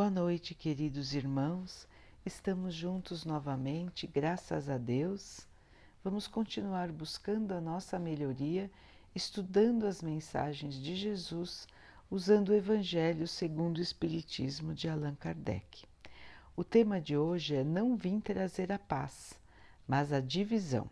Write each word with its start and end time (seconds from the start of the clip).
Boa 0.00 0.08
noite, 0.08 0.54
queridos 0.54 1.12
irmãos. 1.12 1.86
Estamos 2.24 2.74
juntos 2.74 3.26
novamente, 3.26 4.06
graças 4.06 4.70
a 4.70 4.78
Deus. 4.78 5.46
Vamos 6.02 6.26
continuar 6.26 6.90
buscando 6.90 7.52
a 7.52 7.60
nossa 7.60 7.98
melhoria, 7.98 8.70
estudando 9.14 9.86
as 9.86 10.00
mensagens 10.00 10.76
de 10.76 10.96
Jesus, 10.96 11.68
usando 12.10 12.48
o 12.48 12.54
Evangelho 12.54 13.28
segundo 13.28 13.76
o 13.76 13.82
Espiritismo 13.82 14.72
de 14.72 14.88
Allan 14.88 15.14
Kardec. 15.16 15.84
O 16.56 16.64
tema 16.64 16.98
de 16.98 17.14
hoje 17.14 17.56
é 17.56 17.62
Não 17.62 17.94
vim 17.94 18.20
trazer 18.20 18.72
a 18.72 18.78
paz, 18.78 19.38
mas 19.86 20.14
a 20.14 20.20
divisão. 20.20 20.88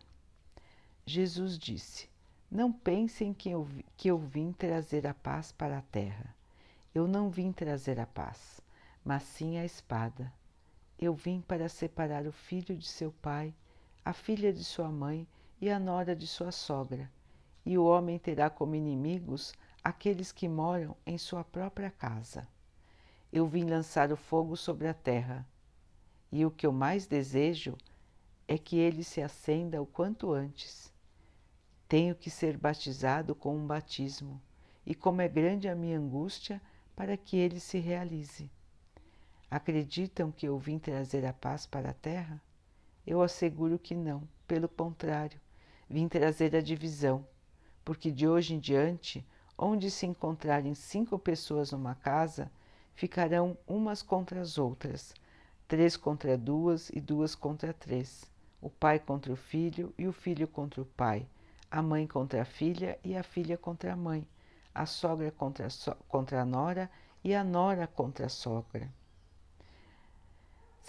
Jesus 1.03 1.57
disse: 1.57 2.07
Não 2.51 2.71
pensem 2.71 3.33
que 3.33 3.49
eu, 3.49 3.67
que 3.97 4.07
eu 4.07 4.19
vim 4.19 4.51
trazer 4.51 5.07
a 5.07 5.15
paz 5.15 5.51
para 5.51 5.79
a 5.79 5.81
terra. 5.81 6.35
Eu 6.93 7.07
não 7.07 7.31
vim 7.31 7.51
trazer 7.51 7.99
a 7.99 8.05
paz 8.05 8.61
mas 9.03 9.23
sim 9.23 9.57
a 9.57 9.65
espada. 9.65 10.31
Eu 10.97 11.13
vim 11.13 11.41
para 11.41 11.69
separar 11.69 12.27
o 12.27 12.31
filho 12.31 12.75
de 12.75 12.87
seu 12.87 13.11
pai, 13.11 13.53
a 14.03 14.13
filha 14.13 14.51
de 14.51 14.63
sua 14.63 14.89
mãe 14.89 15.27
e 15.61 15.69
a 15.69 15.79
nora 15.79 16.15
de 16.15 16.27
sua 16.27 16.51
sogra, 16.51 17.09
e 17.65 17.77
o 17.77 17.85
homem 17.85 18.17
terá 18.17 18.49
como 18.49 18.75
inimigos 18.75 19.53
aqueles 19.83 20.31
que 20.31 20.47
moram 20.47 20.95
em 21.05 21.17
sua 21.17 21.43
própria 21.43 21.89
casa. 21.89 22.47
Eu 23.31 23.47
vim 23.47 23.65
lançar 23.65 24.11
o 24.11 24.17
fogo 24.17 24.55
sobre 24.57 24.87
a 24.87 24.93
terra, 24.93 25.47
e 26.31 26.45
o 26.45 26.51
que 26.51 26.65
eu 26.65 26.71
mais 26.71 27.07
desejo 27.07 27.77
é 28.47 28.57
que 28.57 28.77
ele 28.77 29.03
se 29.03 29.21
acenda 29.21 29.81
o 29.81 29.85
quanto 29.85 30.33
antes. 30.33 30.91
Tenho 31.87 32.15
que 32.15 32.29
ser 32.29 32.57
batizado 32.57 33.33
com 33.33 33.55
um 33.55 33.65
batismo, 33.65 34.41
e 34.85 34.93
como 34.95 35.21
é 35.21 35.27
grande 35.27 35.67
a 35.67 35.75
minha 35.75 35.97
angústia 35.97 36.61
para 36.95 37.15
que 37.15 37.37
ele 37.37 37.59
se 37.59 37.79
realize. 37.79 38.51
Acreditam 39.51 40.31
que 40.31 40.47
eu 40.47 40.59
vim 40.59 40.77
trazer 40.77 41.25
a 41.25 41.33
paz 41.33 41.65
para 41.65 41.89
a 41.89 41.93
terra? 41.93 42.39
Eu 43.05 43.19
asseguro 43.19 43.79
que 43.79 43.95
não, 43.95 44.21
pelo 44.47 44.69
contrário, 44.69 45.41
vim 45.89 46.07
trazer 46.07 46.55
a 46.55 46.61
divisão, 46.61 47.25
porque 47.83 48.11
de 48.11 48.27
hoje 48.27 48.53
em 48.53 48.59
diante, 48.59 49.25
onde 49.57 49.89
se 49.89 50.05
encontrarem 50.05 50.75
cinco 50.75 51.17
pessoas 51.17 51.71
numa 51.71 51.95
casa, 51.95 52.51
ficarão 52.93 53.57
umas 53.65 54.03
contra 54.03 54.39
as 54.39 54.59
outras, 54.59 55.15
três 55.67 55.97
contra 55.97 56.37
duas 56.37 56.91
e 56.91 57.01
duas 57.01 57.33
contra 57.33 57.73
três, 57.73 58.29
o 58.61 58.69
pai 58.69 58.99
contra 58.99 59.33
o 59.33 59.35
filho 59.35 59.91
e 59.97 60.07
o 60.07 60.13
filho 60.13 60.47
contra 60.47 60.79
o 60.79 60.85
pai, 60.85 61.25
a 61.71 61.81
mãe 61.81 62.05
contra 62.05 62.43
a 62.43 62.45
filha 62.45 62.99
e 63.03 63.17
a 63.17 63.23
filha 63.23 63.57
contra 63.57 63.93
a 63.93 63.95
mãe, 63.95 64.27
a 64.75 64.85
sogra 64.85 65.31
contra 65.31 65.65
a, 65.65 65.69
so 65.71 65.95
contra 66.07 66.39
a 66.39 66.45
nora 66.45 66.87
e 67.23 67.33
a 67.33 67.43
nora 67.43 67.87
contra 67.87 68.27
a 68.27 68.29
sogra. 68.29 68.98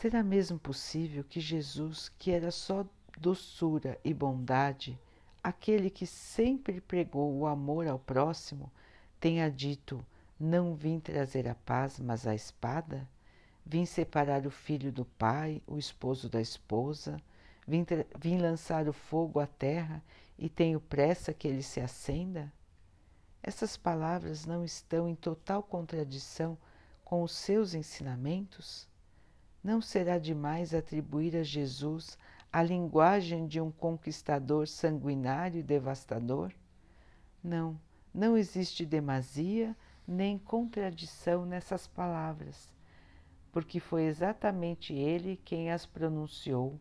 Será 0.01 0.23
mesmo 0.23 0.59
possível 0.59 1.23
que 1.23 1.41
Jesus, 1.41 2.11
que 2.19 2.31
era 2.31 2.51
só 2.51 2.87
doçura 3.19 4.01
e 4.03 4.15
bondade, 4.15 4.99
aquele 5.45 5.91
que 5.91 6.07
sempre 6.07 6.81
pregou 6.81 7.31
o 7.37 7.47
amor 7.47 7.87
ao 7.87 7.99
próximo, 7.99 8.73
tenha 9.21 9.51
dito: 9.51 10.03
Não 10.39 10.75
vim 10.75 10.99
trazer 10.99 11.47
a 11.47 11.55
paz, 11.55 12.01
mas 12.01 12.27
a 12.27 12.35
espada? 12.35 13.07
Vim 13.63 13.85
separar 13.85 14.47
o 14.47 14.51
filho 14.51 14.91
do 14.91 15.05
pai, 15.05 15.61
o 15.67 15.77
esposo 15.77 16.31
da 16.31 16.41
esposa, 16.41 17.21
vim, 17.69 17.85
vim 18.19 18.39
lançar 18.39 18.89
o 18.89 18.95
fogo 18.95 19.39
à 19.39 19.47
terra 19.47 20.03
e 20.39 20.49
tenho 20.49 20.81
pressa 20.81 21.35
que 21.35 21.47
ele 21.47 21.63
se 21.63 21.79
acenda? 21.79 22.51
Essas 23.43 23.77
palavras 23.77 24.47
não 24.47 24.65
estão 24.65 25.07
em 25.07 25.15
total 25.15 25.63
contradição 25.63 26.57
com 27.05 27.23
os 27.23 27.33
seus 27.33 27.75
ensinamentos? 27.75 28.89
Não 29.63 29.83
será 29.83 30.17
demais 30.17 30.73
atribuir 30.73 31.37
a 31.37 31.43
Jesus 31.43 32.19
a 32.51 32.63
linguagem 32.63 33.47
de 33.47 33.61
um 33.61 33.71
conquistador 33.71 34.67
sanguinário 34.67 35.61
e 35.61 35.63
devastador? 35.63 36.51
Não, 37.45 37.79
não 38.13 38.39
existe 38.39 38.87
demasia 38.87 39.77
nem 40.09 40.39
contradição 40.39 41.45
nessas 41.45 41.87
palavras, 41.87 42.73
porque 43.53 43.79
foi 43.79 44.05
exatamente 44.05 44.95
ele 44.95 45.39
quem 45.45 45.71
as 45.71 45.85
pronunciou 45.85 46.81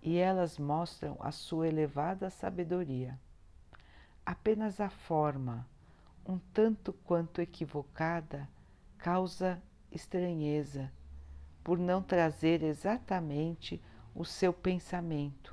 e 0.00 0.18
elas 0.18 0.58
mostram 0.58 1.16
a 1.18 1.32
sua 1.32 1.66
elevada 1.66 2.30
sabedoria. 2.30 3.18
Apenas 4.24 4.80
a 4.80 4.88
forma, 4.88 5.68
um 6.24 6.38
tanto 6.54 6.92
quanto 6.92 7.40
equivocada, 7.40 8.48
causa 8.98 9.60
estranheza 9.90 10.92
por 11.66 11.80
não 11.80 12.00
trazer 12.00 12.62
exatamente 12.62 13.82
o 14.14 14.24
seu 14.24 14.52
pensamento, 14.52 15.52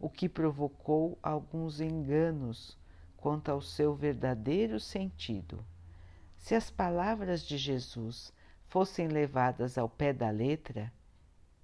o 0.00 0.08
que 0.08 0.26
provocou 0.26 1.18
alguns 1.22 1.82
enganos 1.82 2.78
quanto 3.14 3.50
ao 3.50 3.60
seu 3.60 3.94
verdadeiro 3.94 4.80
sentido. 4.80 5.62
Se 6.34 6.54
as 6.54 6.70
palavras 6.70 7.42
de 7.42 7.58
Jesus 7.58 8.32
fossem 8.68 9.06
levadas 9.06 9.76
ao 9.76 9.86
pé 9.86 10.14
da 10.14 10.30
letra, 10.30 10.90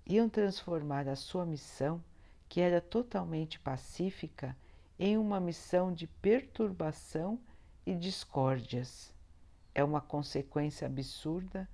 iam 0.04 0.28
transformar 0.28 1.08
a 1.08 1.16
sua 1.16 1.46
missão, 1.46 2.04
que 2.50 2.60
era 2.60 2.82
totalmente 2.82 3.58
pacífica, 3.58 4.54
em 4.98 5.16
uma 5.16 5.40
missão 5.40 5.90
de 5.90 6.06
perturbação 6.06 7.40
e 7.86 7.94
discórdias. 7.94 9.10
É 9.74 9.82
uma 9.82 10.02
consequência 10.02 10.86
absurda 10.86 11.66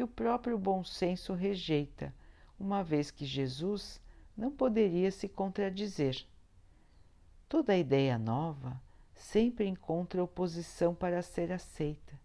que 0.00 0.04
o 0.04 0.08
próprio 0.08 0.56
bom 0.56 0.82
senso 0.82 1.34
rejeita, 1.34 2.14
uma 2.58 2.82
vez 2.82 3.10
que 3.10 3.26
Jesus 3.26 4.00
não 4.34 4.50
poderia 4.50 5.10
se 5.10 5.28
contradizer. 5.28 6.26
Toda 7.46 7.76
ideia 7.76 8.18
nova 8.18 8.80
sempre 9.14 9.66
encontra 9.66 10.24
oposição 10.24 10.94
para 10.94 11.20
ser 11.20 11.52
aceita, 11.52 12.18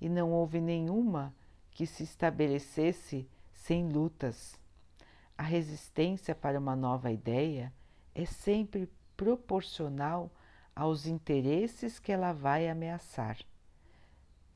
e 0.00 0.08
não 0.08 0.30
houve 0.30 0.60
nenhuma 0.60 1.34
que 1.72 1.86
se 1.86 2.04
estabelecesse 2.04 3.28
sem 3.52 3.88
lutas. 3.88 4.56
A 5.36 5.42
resistência 5.42 6.36
para 6.36 6.56
uma 6.56 6.76
nova 6.76 7.10
ideia 7.10 7.72
é 8.14 8.24
sempre 8.24 8.88
proporcional 9.16 10.30
aos 10.72 11.08
interesses 11.08 11.98
que 11.98 12.12
ela 12.12 12.32
vai 12.32 12.68
ameaçar. 12.68 13.38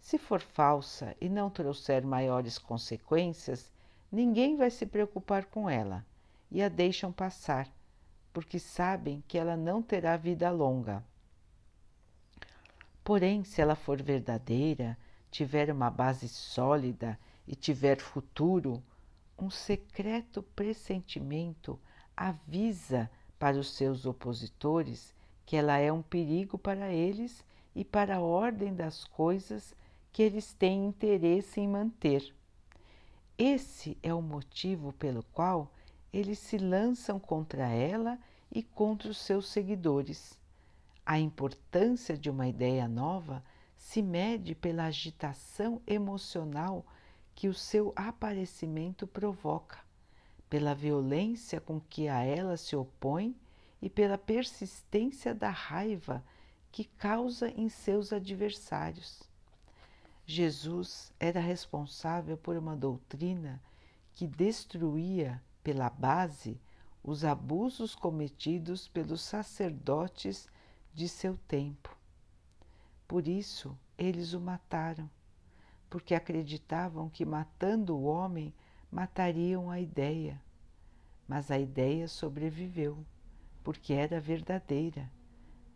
Se 0.06 0.18
for 0.18 0.40
falsa 0.40 1.16
e 1.20 1.28
não 1.28 1.50
trouxer 1.50 2.06
maiores 2.06 2.58
consequências, 2.58 3.72
ninguém 4.10 4.56
vai 4.56 4.70
se 4.70 4.86
preocupar 4.86 5.46
com 5.46 5.68
ela 5.68 6.06
e 6.48 6.62
a 6.62 6.68
deixam 6.68 7.10
passar, 7.10 7.68
porque 8.32 8.60
sabem 8.60 9.20
que 9.26 9.36
ela 9.36 9.56
não 9.56 9.82
terá 9.82 10.16
vida 10.16 10.48
longa. 10.48 11.02
Porém, 13.02 13.42
se 13.42 13.60
ela 13.60 13.74
for 13.74 14.00
verdadeira, 14.00 14.96
tiver 15.28 15.72
uma 15.72 15.90
base 15.90 16.28
sólida 16.28 17.18
e 17.44 17.56
tiver 17.56 18.00
futuro, 18.00 18.80
um 19.36 19.50
secreto 19.50 20.40
pressentimento 20.40 21.80
avisa 22.16 23.10
para 23.40 23.58
os 23.58 23.72
seus 23.74 24.06
opositores 24.06 25.12
que 25.44 25.56
ela 25.56 25.78
é 25.78 25.90
um 25.90 26.00
perigo 26.00 26.56
para 26.56 26.92
eles 26.92 27.44
e 27.74 27.84
para 27.84 28.18
a 28.18 28.20
ordem 28.20 28.72
das 28.72 29.02
coisas 29.04 29.74
que 30.16 30.22
eles 30.22 30.54
têm 30.54 30.86
interesse 30.86 31.60
em 31.60 31.68
manter. 31.68 32.34
Esse 33.36 33.98
é 34.02 34.14
o 34.14 34.22
motivo 34.22 34.94
pelo 34.94 35.22
qual 35.24 35.70
eles 36.10 36.38
se 36.38 36.56
lançam 36.56 37.20
contra 37.20 37.68
ela 37.68 38.18
e 38.50 38.62
contra 38.62 39.10
os 39.10 39.18
seus 39.18 39.46
seguidores. 39.46 40.40
A 41.04 41.18
importância 41.18 42.16
de 42.16 42.30
uma 42.30 42.48
ideia 42.48 42.88
nova 42.88 43.44
se 43.76 44.00
mede 44.00 44.54
pela 44.54 44.86
agitação 44.86 45.82
emocional 45.86 46.86
que 47.34 47.46
o 47.46 47.52
seu 47.52 47.92
aparecimento 47.94 49.06
provoca, 49.06 49.80
pela 50.48 50.74
violência 50.74 51.60
com 51.60 51.78
que 51.78 52.08
a 52.08 52.22
ela 52.22 52.56
se 52.56 52.74
opõe 52.74 53.36
e 53.82 53.90
pela 53.90 54.16
persistência 54.16 55.34
da 55.34 55.50
raiva 55.50 56.24
que 56.72 56.84
causa 56.84 57.50
em 57.50 57.68
seus 57.68 58.14
adversários. 58.14 59.26
Jesus 60.28 61.12
era 61.20 61.38
responsável 61.38 62.36
por 62.36 62.56
uma 62.56 62.76
doutrina 62.76 63.62
que 64.12 64.26
destruía 64.26 65.40
pela 65.62 65.88
base 65.88 66.60
os 67.00 67.24
abusos 67.24 67.94
cometidos 67.94 68.88
pelos 68.88 69.20
sacerdotes 69.20 70.48
de 70.92 71.08
seu 71.08 71.38
tempo. 71.46 71.96
Por 73.06 73.28
isso, 73.28 73.78
eles 73.96 74.32
o 74.32 74.40
mataram, 74.40 75.08
porque 75.88 76.12
acreditavam 76.12 77.08
que 77.08 77.24
matando 77.24 77.96
o 77.96 78.02
homem 78.02 78.52
matariam 78.90 79.70
a 79.70 79.78
ideia. 79.78 80.42
Mas 81.28 81.52
a 81.52 81.58
ideia 81.58 82.08
sobreviveu, 82.08 82.98
porque 83.62 83.92
era 83.92 84.20
verdadeira. 84.20 85.08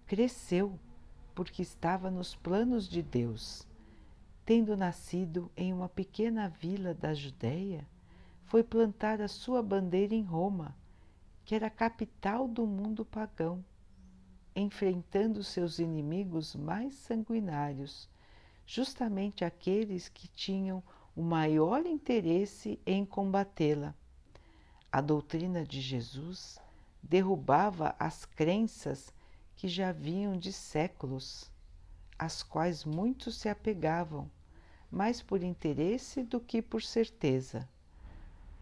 Cresceu, 0.09 0.77
porque 1.37 1.63
estava 1.63 2.11
nos 2.11 2.35
planos 2.35 2.89
de 2.89 3.01
Deus 3.01 3.70
tendo 4.45 4.77
nascido 4.77 5.51
em 5.57 5.73
uma 5.73 5.89
pequena 5.89 6.49
vila 6.49 6.93
da 6.95 7.15
Judéia, 7.15 7.87
foi 8.45 8.65
plantar 8.65 9.21
a 9.21 9.29
sua 9.29 9.63
bandeira 9.63 10.15
em 10.15 10.23
Roma, 10.23 10.77
que 11.45 11.55
era 11.55 11.69
a 11.69 11.71
capital 11.71 12.49
do 12.49 12.67
mundo 12.67 13.05
pagão, 13.05 13.65
enfrentando 14.55 15.45
seus 15.45 15.79
inimigos 15.79 16.55
mais 16.57 16.95
sanguinários, 16.95 18.09
justamente 18.67 19.45
aqueles 19.45 20.09
que 20.09 20.29
tinham 20.29 20.83
o 21.15 21.23
maior 21.23 21.87
interesse 21.87 22.81
em 22.87 23.05
combatê-la. 23.05 23.95
A 24.93 25.01
doutrina 25.01 25.65
de 25.65 25.81
Jesus 25.81 26.59
derrubava 27.03 27.95
as 27.99 28.25
crenças 28.25 29.13
que 29.57 29.69
já 29.69 29.93
vinham 29.93 30.37
de 30.37 30.53
séculos, 30.53 31.50
às 32.21 32.43
quais 32.43 32.85
muitos 32.85 33.37
se 33.37 33.49
apegavam, 33.49 34.31
mais 34.91 35.23
por 35.23 35.43
interesse 35.43 36.23
do 36.23 36.39
que 36.39 36.61
por 36.61 36.83
certeza. 36.83 37.67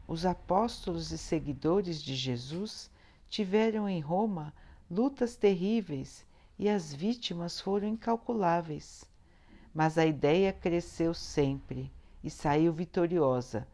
Os 0.07 0.25
apóstolos 0.25 1.11
e 1.11 1.19
seguidores 1.19 2.01
de 2.01 2.15
Jesus 2.15 2.89
tiveram 3.29 3.89
em 3.89 3.99
Roma 3.99 4.55
lutas 4.89 5.35
terríveis 5.35 6.25
e 6.57 6.69
as 6.69 6.95
vítimas 6.95 7.61
foram 7.61 7.89
incalculáveis. 7.89 9.05
Mas 9.75 9.99
a 9.99 10.07
ideia 10.07 10.53
cresceu 10.53 11.13
sempre 11.13 11.91
e 12.23 12.31
saiu 12.31 12.73
vitoriosa, 12.73 13.67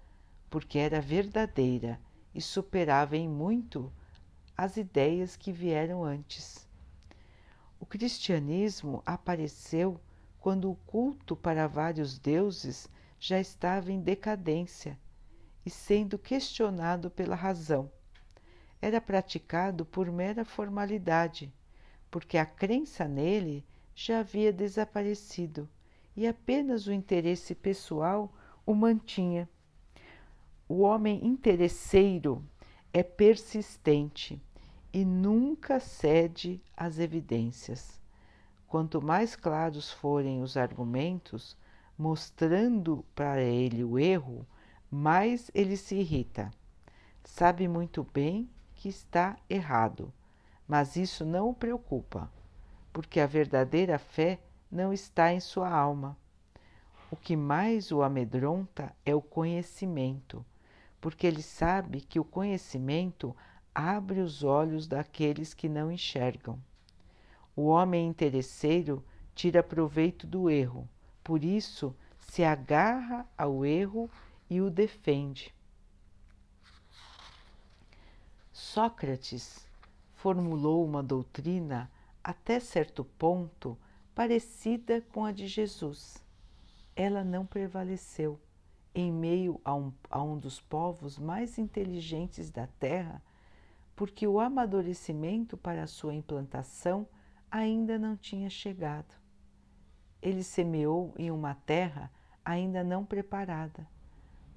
porque 0.48 0.78
era 0.78 0.98
verdadeira 0.98 2.00
e 2.34 2.40
superava 2.40 3.19
em 3.19 3.28
muito 3.28 3.92
as 4.56 4.78
ideias 4.78 5.37
que 5.37 5.52
vieram 5.52 6.02
antes. 6.02 6.63
O 7.84 7.86
cristianismo 7.86 9.02
apareceu 9.04 10.00
quando 10.40 10.70
o 10.70 10.75
culto 10.75 11.36
para 11.36 11.66
vários 11.66 12.19
deuses 12.19 12.88
já 13.20 13.38
estava 13.38 13.92
em 13.92 14.00
decadência 14.00 14.98
e 15.66 15.69
sendo 15.69 16.19
questionado 16.19 17.10
pela 17.10 17.36
razão. 17.36 17.92
Era 18.81 19.02
praticado 19.02 19.84
por 19.84 20.10
mera 20.10 20.46
formalidade, 20.46 21.52
porque 22.10 22.38
a 22.38 22.46
crença 22.46 23.06
nele 23.06 23.62
já 23.94 24.20
havia 24.20 24.50
desaparecido 24.50 25.69
e 26.16 26.26
apenas 26.26 26.87
o 26.87 26.92
interesse 26.92 27.54
pessoal 27.54 28.32
o 28.64 28.75
mantinha. 28.75 29.46
O 30.66 30.80
homem 30.80 31.22
interesseiro 31.22 32.42
é 32.94 33.02
persistente 33.02 34.42
e 34.94 35.05
nunca 35.05 35.81
cede 35.81 36.62
às 36.76 37.00
evidências. 37.00 38.00
Quanto 38.69 39.02
mais 39.02 39.35
claros 39.35 39.91
forem 39.91 40.41
os 40.41 40.56
argumentos, 40.56 41.56
mostrando 41.99 43.05
para 43.12 43.43
ele 43.43 43.82
o 43.82 43.99
erro, 43.99 44.46
mais 44.88 45.50
ele 45.52 45.76
se 45.76 45.96
irrita. 45.96 46.49
Sabe 47.25 47.67
muito 47.67 48.06
bem 48.14 48.49
que 48.76 48.88
está 48.88 49.37
errado, 49.50 50.12
mas 50.69 50.94
isso 50.94 51.25
não 51.25 51.50
o 51.50 51.55
preocupa, 51.55 52.31
porque 52.93 53.19
a 53.19 53.26
verdadeira 53.26 53.99
fé 53.99 54.38
não 54.70 54.93
está 54.93 55.32
em 55.32 55.40
sua 55.40 55.69
alma. 55.69 56.17
O 57.11 57.17
que 57.17 57.35
mais 57.35 57.90
o 57.90 58.00
amedronta 58.00 58.94
é 59.05 59.12
o 59.12 59.20
conhecimento 59.20 60.44
porque 61.05 61.26
ele 61.26 61.43
sabe 61.43 62.00
que 62.00 62.19
o 62.19 62.25
conhecimento 62.25 63.37
abre 63.75 64.21
os 64.21 64.44
olhos 64.44 64.87
daqueles 64.87 65.53
que 65.53 65.69
não 65.69 65.91
enxergam. 65.91 66.59
O 67.56 67.67
homem 67.67 68.06
interesseiro 68.06 69.05
tira 69.35 69.62
proveito 69.62 70.26
do 70.26 70.49
erro, 70.49 70.88
por 71.23 71.43
isso 71.43 71.94
se 72.19 72.44
agarra 72.44 73.26
ao 73.37 73.65
erro 73.65 74.11
e 74.49 74.61
o 74.61 74.71
defende. 74.71 75.55
Sócrates 78.53 79.67
formulou 80.15 80.85
uma 80.85 81.03
doutrina 81.03 81.91
até 82.23 82.59
certo 82.61 83.05
ponto 83.05 83.76
parecida 84.15 85.03
com 85.12 85.25
a 85.25 85.32
de 85.32 85.47
Jesus. 85.47 86.25
Ela 86.97 87.25
não 87.25 87.44
prevaleceu 87.44 88.41
em 88.94 89.12
meio 89.12 89.61
a 89.65 89.75
um, 89.75 89.93
a 90.09 90.23
um 90.23 90.38
dos 90.38 90.61
povos 90.61 91.19
mais 91.19 91.59
inteligentes 91.59 92.50
da 92.50 92.67
Terra, 92.67 93.21
porque 93.94 94.26
o 94.26 94.41
amadurecimento 94.41 95.56
para 95.56 95.82
a 95.82 95.87
sua 95.87 96.14
implantação 96.14 97.06
ainda 97.50 97.99
não 97.99 98.17
tinha 98.17 98.50
chegado. 98.50 99.14
Ele 100.20 100.43
semeou 100.43 101.14
em 101.17 101.31
uma 101.31 101.55
terra 101.55 102.11
ainda 102.44 102.82
não 102.82 103.05
preparada, 103.05 103.87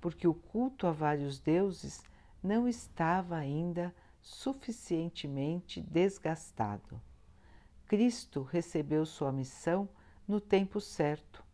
porque 0.02 0.28
o 0.28 0.34
culto 0.34 0.88
a 0.88 0.92
vários 0.92 1.40
deuses 1.40 2.04
não 2.42 2.68
estava 2.68 3.36
ainda 3.36 3.94
suficientemente 4.22 5.82
desgastado. 5.82 7.02
Cristo 7.86 8.42
recebeu 8.42 9.06
sua 9.06 9.32
missão 9.32 9.88
no 10.28 10.42
tempo 10.42 10.82
certo 10.82 11.48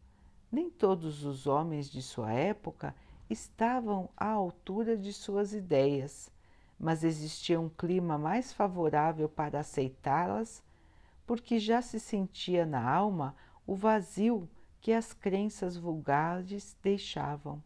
nem 0.53 0.69
todos 0.69 1.25
os 1.25 1.47
homens 1.47 1.89
de 1.89 1.99
sua 1.99 2.31
época 2.31 2.95
estavam 3.27 4.07
à 4.15 4.27
altura 4.27 4.95
de 4.95 5.11
suas 5.11 5.51
ideias, 5.51 6.31
mas 6.83 7.01
existia 7.01 7.57
um 7.61 7.69
clima 7.69 8.17
mais 8.17 8.51
favorável 8.51 9.29
para 9.29 9.61
aceitá-las, 9.61 10.61
porque 11.25 11.57
já 11.57 11.81
se 11.81 11.97
sentia 11.97 12.65
na 12.65 12.85
alma 12.85 13.37
o 13.65 13.73
vazio 13.73 14.49
que 14.81 14.91
as 14.91 15.13
crenças 15.13 15.77
vulgares 15.77 16.75
deixavam. 16.83 17.63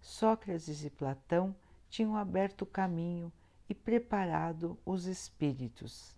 Sócrates 0.00 0.82
e 0.82 0.88
Platão 0.88 1.54
tinham 1.90 2.16
aberto 2.16 2.62
o 2.62 2.66
caminho 2.66 3.30
e 3.68 3.74
preparado 3.74 4.78
os 4.82 5.04
espíritos. 5.04 6.16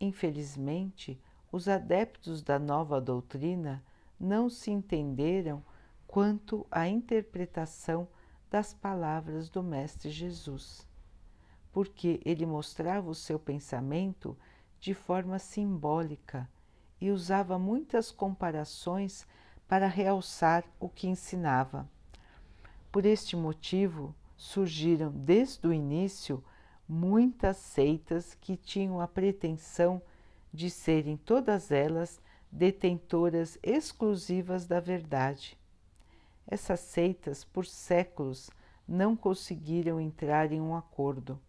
Infelizmente, 0.00 1.20
os 1.50 1.66
adeptos 1.66 2.40
da 2.40 2.56
nova 2.56 3.00
doutrina 3.00 3.82
não 4.18 4.48
se 4.48 4.70
entenderam 4.70 5.60
quanto 6.06 6.64
à 6.70 6.86
interpretação 6.86 8.06
das 8.48 8.72
palavras 8.72 9.48
do 9.48 9.60
Mestre 9.60 10.08
Jesus, 10.08 10.86
porque 11.72 12.20
ele 12.24 12.44
mostrava 12.44 13.08
o 13.10 13.14
seu 13.14 13.38
pensamento 13.38 14.36
de 14.78 14.94
forma 14.94 15.38
simbólica 15.38 16.48
e 17.00 17.10
usava 17.10 17.58
muitas 17.58 18.10
comparações 18.10 19.26
para 19.66 19.86
realçar 19.86 20.64
o 20.78 20.88
que 20.88 21.08
ensinava. 21.08 21.88
Por 22.90 23.06
este 23.06 23.34
motivo, 23.34 24.14
surgiram 24.36 25.10
desde 25.10 25.66
o 25.66 25.72
início 25.72 26.44
muitas 26.86 27.56
seitas 27.56 28.34
que 28.34 28.56
tinham 28.56 29.00
a 29.00 29.08
pretensão 29.08 30.02
de 30.52 30.68
serem 30.68 31.16
todas 31.16 31.70
elas 31.70 32.20
detentoras 32.50 33.58
exclusivas 33.62 34.66
da 34.66 34.78
verdade. 34.78 35.58
Essas 36.46 36.80
seitas, 36.80 37.44
por 37.44 37.64
séculos, 37.64 38.50
não 38.86 39.16
conseguiram 39.16 39.98
entrar 39.98 40.52
em 40.52 40.60
um 40.60 40.76
acordo, 40.76 41.40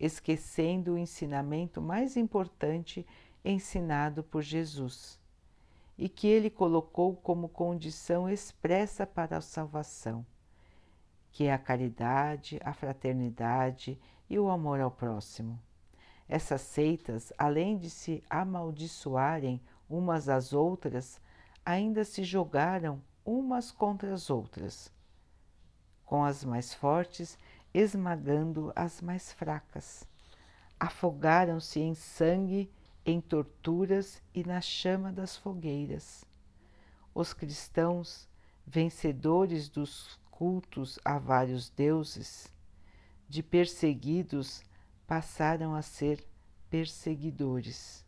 esquecendo 0.00 0.94
o 0.94 0.98
ensinamento 0.98 1.82
mais 1.82 2.16
importante 2.16 3.06
ensinado 3.44 4.24
por 4.24 4.42
Jesus 4.42 5.20
e 5.98 6.08
que 6.08 6.26
ele 6.26 6.48
colocou 6.48 7.14
como 7.14 7.48
condição 7.48 8.28
expressa 8.28 9.06
para 9.06 9.36
a 9.36 9.42
salvação, 9.42 10.24
que 11.30 11.44
é 11.44 11.52
a 11.52 11.58
caridade, 11.58 12.58
a 12.64 12.72
fraternidade 12.72 14.00
e 14.28 14.38
o 14.38 14.48
amor 14.48 14.80
ao 14.80 14.90
próximo. 14.90 15.60
Essas 16.26 16.62
seitas, 16.62 17.32
além 17.36 17.76
de 17.76 17.90
se 17.90 18.24
amaldiçoarem 18.30 19.60
umas 19.90 20.28
às 20.28 20.54
outras, 20.54 21.20
ainda 21.64 22.02
se 22.04 22.24
jogaram 22.24 23.02
umas 23.24 23.70
contra 23.70 24.14
as 24.14 24.30
outras, 24.30 24.90
com 26.06 26.24
as 26.24 26.44
mais 26.44 26.72
fortes 26.72 27.38
esmagando 27.72 28.72
as 28.74 29.00
mais 29.00 29.32
fracas. 29.32 30.06
Afogaram-se 30.78 31.80
em 31.80 31.94
sangue, 31.94 32.70
em 33.04 33.20
torturas 33.20 34.22
e 34.34 34.44
na 34.44 34.60
chama 34.60 35.12
das 35.12 35.36
fogueiras. 35.36 36.24
Os 37.14 37.32
cristãos, 37.32 38.28
vencedores 38.66 39.68
dos 39.68 40.18
cultos 40.30 40.98
a 41.04 41.18
vários 41.18 41.68
deuses, 41.68 42.52
de 43.28 43.42
perseguidos 43.42 44.62
passaram 45.06 45.74
a 45.74 45.82
ser 45.82 46.26
perseguidores. 46.70 48.06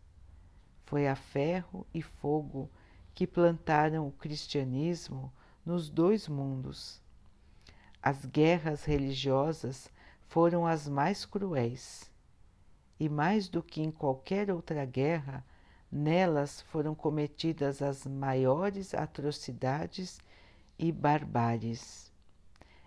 Foi 0.85 1.09
a 1.09 1.16
ferro 1.16 1.87
e 1.92 2.00
fogo 2.00 2.71
que 3.14 3.26
plantaram 3.26 4.07
o 4.07 4.12
cristianismo 4.12 5.33
nos 5.64 5.90
dois 5.90 6.28
mundos. 6.28 7.01
As 8.02 8.25
guerras 8.25 8.85
religiosas 8.85 9.88
foram 10.26 10.66
as 10.66 10.88
mais 10.88 11.25
cruéis, 11.25 12.11
e 12.99 13.09
mais 13.09 13.49
do 13.49 13.62
que 13.62 13.80
em 13.80 13.92
qualquer 13.92 14.50
outra 14.50 14.85
guerra, 14.85 15.44
nelas 15.90 16.62
foram 16.62 16.97
cometidas 16.97 17.80
as 17.80 18.04
maiores 18.04 18.92
atrocidades 18.92 20.18
e 20.76 20.90
barbáries. 20.90 22.11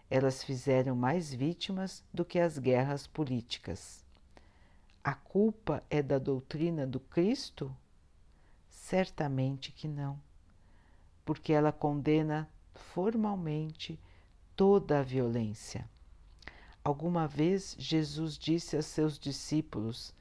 Elas 0.09 0.43
fizeram 0.43 0.97
mais 0.97 1.33
vítimas 1.33 2.03
do 2.13 2.25
que 2.25 2.37
as 2.37 2.57
guerras 2.57 3.07
políticas. 3.07 4.03
A 5.01 5.13
culpa 5.13 5.81
é 5.89 6.01
da 6.01 6.19
doutrina 6.19 6.85
do 6.85 6.99
Cristo? 6.99 7.73
Certamente 8.67 9.71
que 9.71 9.87
não, 9.87 10.19
porque 11.23 11.53
ela 11.53 11.71
condena 11.71 12.49
formalmente 12.73 13.97
toda 14.55 14.99
a 14.99 15.03
violência. 15.03 15.89
Alguma 16.83 17.27
vez 17.27 17.75
Jesus 17.77 18.37
disse 18.37 18.77
a 18.77 18.81
seus 18.81 19.19
discípulos: 19.19 20.13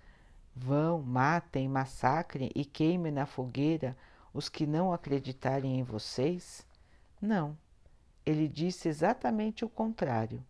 Vão, 0.55 1.03
matem, 1.03 1.69
massacrem 1.69 2.51
e 2.55 2.65
queimem 2.65 3.13
na 3.13 3.27
fogueira 3.27 3.97
os 4.33 4.49
que 4.49 4.67
não 4.67 4.93
acreditarem 4.93 5.79
em 5.79 5.83
vocês? 5.83 6.67
Não. 7.21 7.57
Ele 8.27 8.49
disse 8.49 8.89
exatamente 8.89 9.65
o 9.65 9.69
contrário. 9.69 10.45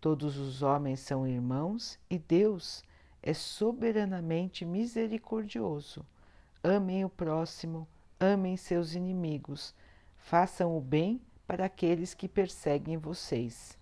Todos 0.00 0.36
os 0.36 0.62
homens 0.62 1.00
são 1.00 1.26
irmãos 1.26 1.98
e 2.10 2.18
Deus 2.18 2.82
é 3.22 3.32
soberanamente 3.32 4.64
misericordioso. 4.64 6.04
Amem 6.62 7.04
o 7.04 7.08
próximo, 7.08 7.86
amem 8.18 8.56
seus 8.56 8.94
inimigos, 8.94 9.72
façam 10.16 10.76
o 10.76 10.80
bem 10.80 11.20
para 11.52 11.66
aqueles 11.66 12.14
que 12.14 12.26
perseguem 12.26 12.96
vocês. 12.96 13.76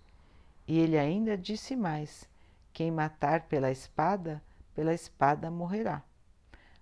E 0.66 0.76
ele 0.80 0.98
ainda 0.98 1.38
disse 1.38 1.76
mais: 1.76 2.28
quem 2.72 2.90
matar 2.90 3.42
pela 3.42 3.70
espada, 3.70 4.42
pela 4.74 4.92
espada 4.92 5.48
morrerá. 5.52 6.02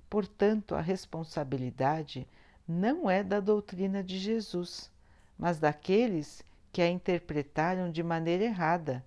Portanto, 0.09 0.75
a 0.75 0.81
responsabilidade 0.81 2.27
não 2.67 3.11
é 3.11 3.23
da 3.23 3.39
doutrina 3.39 4.03
de 4.03 4.19
Jesus, 4.19 4.91
mas 5.39 5.59
daqueles 5.59 6.43
que 6.73 6.81
a 6.81 6.89
interpretaram 6.89 7.93
de 7.93 8.03
maneira 8.03 8.45
errada 8.45 9.05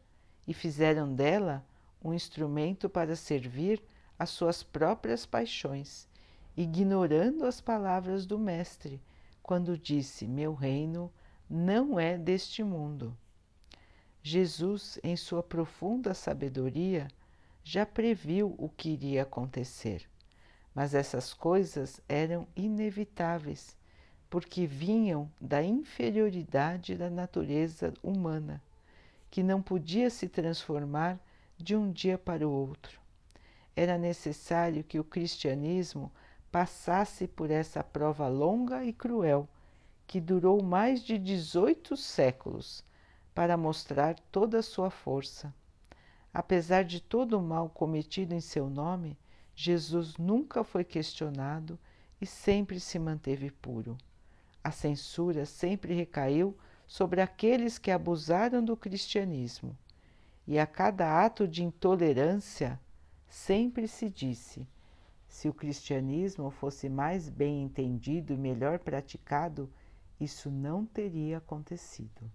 e 0.47 0.53
fizeram 0.53 1.11
dela 1.11 1.65
um 2.03 2.13
instrumento 2.13 2.91
para 2.91 3.15
servir 3.15 3.81
às 4.19 4.29
suas 4.29 4.61
próprias 4.61 5.25
paixões, 5.25 6.07
ignorando 6.55 7.43
as 7.43 7.59
palavras 7.59 8.27
do 8.27 8.37
Mestre, 8.37 9.01
quando 9.41 9.75
disse: 9.75 10.27
Meu 10.27 10.53
reino 10.53 11.11
não 11.53 11.99
é 11.99 12.17
deste 12.17 12.63
mundo. 12.63 13.13
Jesus, 14.23 14.97
em 15.03 15.17
sua 15.17 15.43
profunda 15.43 16.13
sabedoria, 16.13 17.09
já 17.61 17.85
previu 17.85 18.55
o 18.57 18.69
que 18.69 18.91
iria 18.91 19.23
acontecer, 19.23 20.09
mas 20.73 20.93
essas 20.93 21.33
coisas 21.33 21.99
eram 22.07 22.47
inevitáveis, 22.55 23.75
porque 24.29 24.65
vinham 24.65 25.29
da 25.41 25.61
inferioridade 25.61 26.95
da 26.95 27.09
natureza 27.09 27.93
humana, 28.01 28.63
que 29.29 29.43
não 29.43 29.61
podia 29.61 30.09
se 30.09 30.29
transformar 30.29 31.19
de 31.57 31.75
um 31.75 31.91
dia 31.91 32.17
para 32.17 32.47
o 32.47 32.51
outro. 32.51 32.97
Era 33.75 33.97
necessário 33.97 34.85
que 34.85 34.99
o 34.99 35.03
cristianismo 35.03 36.09
passasse 36.49 37.27
por 37.27 37.51
essa 37.51 37.83
prova 37.83 38.29
longa 38.29 38.85
e 38.85 38.93
cruel, 38.93 39.49
que 40.11 40.19
durou 40.19 40.61
mais 40.61 41.01
de 41.01 41.17
18 41.17 41.95
séculos, 41.95 42.83
para 43.33 43.55
mostrar 43.55 44.19
toda 44.29 44.59
a 44.59 44.61
sua 44.61 44.89
força. 44.89 45.55
Apesar 46.33 46.83
de 46.83 46.99
todo 46.99 47.39
o 47.39 47.41
mal 47.41 47.69
cometido 47.69 48.33
em 48.33 48.41
seu 48.41 48.69
nome, 48.69 49.17
Jesus 49.55 50.17
nunca 50.17 50.65
foi 50.65 50.83
questionado 50.83 51.79
e 52.19 52.25
sempre 52.25 52.77
se 52.77 52.99
manteve 52.99 53.51
puro. 53.51 53.97
A 54.61 54.69
censura 54.69 55.45
sempre 55.45 55.93
recaiu 55.93 56.57
sobre 56.85 57.21
aqueles 57.21 57.77
que 57.77 57.89
abusaram 57.89 58.61
do 58.61 58.75
cristianismo 58.75 59.77
e 60.45 60.59
a 60.59 60.67
cada 60.67 61.23
ato 61.23 61.47
de 61.47 61.63
intolerância 61.63 62.77
sempre 63.29 63.87
se 63.87 64.09
disse: 64.09 64.67
se 65.25 65.47
o 65.47 65.53
cristianismo 65.53 66.51
fosse 66.51 66.89
mais 66.89 67.29
bem 67.29 67.63
entendido 67.63 68.33
e 68.33 68.37
melhor 68.37 68.77
praticado, 68.77 69.71
isso 70.21 70.51
não 70.51 70.85
teria 70.85 71.39
acontecido. 71.39 72.31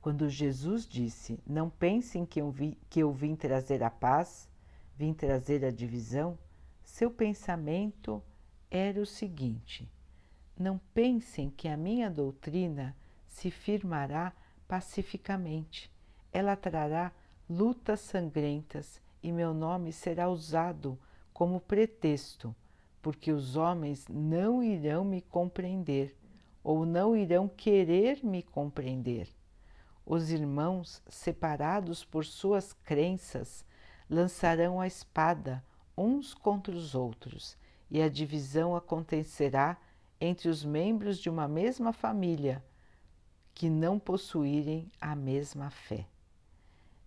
Quando 0.00 0.28
Jesus 0.28 0.86
disse: 0.86 1.40
Não 1.46 1.70
pensem 1.70 2.26
que 2.26 2.40
eu, 2.40 2.50
vi, 2.50 2.78
que 2.90 3.00
eu 3.00 3.10
vim 3.10 3.34
trazer 3.34 3.82
a 3.82 3.88
paz, 3.88 4.46
vim 4.94 5.14
trazer 5.14 5.64
a 5.64 5.70
divisão, 5.70 6.38
seu 6.82 7.10
pensamento 7.10 8.22
era 8.70 9.00
o 9.00 9.06
seguinte: 9.06 9.90
Não 10.58 10.78
pensem 10.92 11.48
que 11.48 11.66
a 11.66 11.76
minha 11.76 12.10
doutrina 12.10 12.94
se 13.26 13.50
firmará 13.50 14.34
pacificamente. 14.68 15.90
Ela 16.30 16.54
trará 16.54 17.10
lutas 17.48 18.00
sangrentas 18.00 19.00
e 19.22 19.32
meu 19.32 19.54
nome 19.54 19.90
será 19.90 20.28
usado 20.28 20.98
como 21.32 21.60
pretexto, 21.60 22.54
porque 23.04 23.30
os 23.30 23.54
homens 23.54 24.06
não 24.08 24.62
irão 24.62 25.04
me 25.04 25.20
compreender 25.20 26.16
ou 26.62 26.86
não 26.86 27.14
irão 27.14 27.46
querer 27.46 28.24
me 28.24 28.42
compreender. 28.42 29.28
Os 30.06 30.30
irmãos, 30.30 31.02
separados 31.06 32.02
por 32.02 32.24
suas 32.24 32.72
crenças, 32.72 33.62
lançarão 34.08 34.80
a 34.80 34.86
espada 34.86 35.62
uns 35.94 36.32
contra 36.32 36.74
os 36.74 36.94
outros, 36.94 37.58
e 37.90 38.00
a 38.00 38.08
divisão 38.08 38.74
acontecerá 38.74 39.76
entre 40.18 40.48
os 40.48 40.64
membros 40.64 41.18
de 41.18 41.28
uma 41.28 41.46
mesma 41.46 41.92
família 41.92 42.64
que 43.52 43.68
não 43.68 43.98
possuírem 43.98 44.90
a 44.98 45.14
mesma 45.14 45.68
fé. 45.68 46.06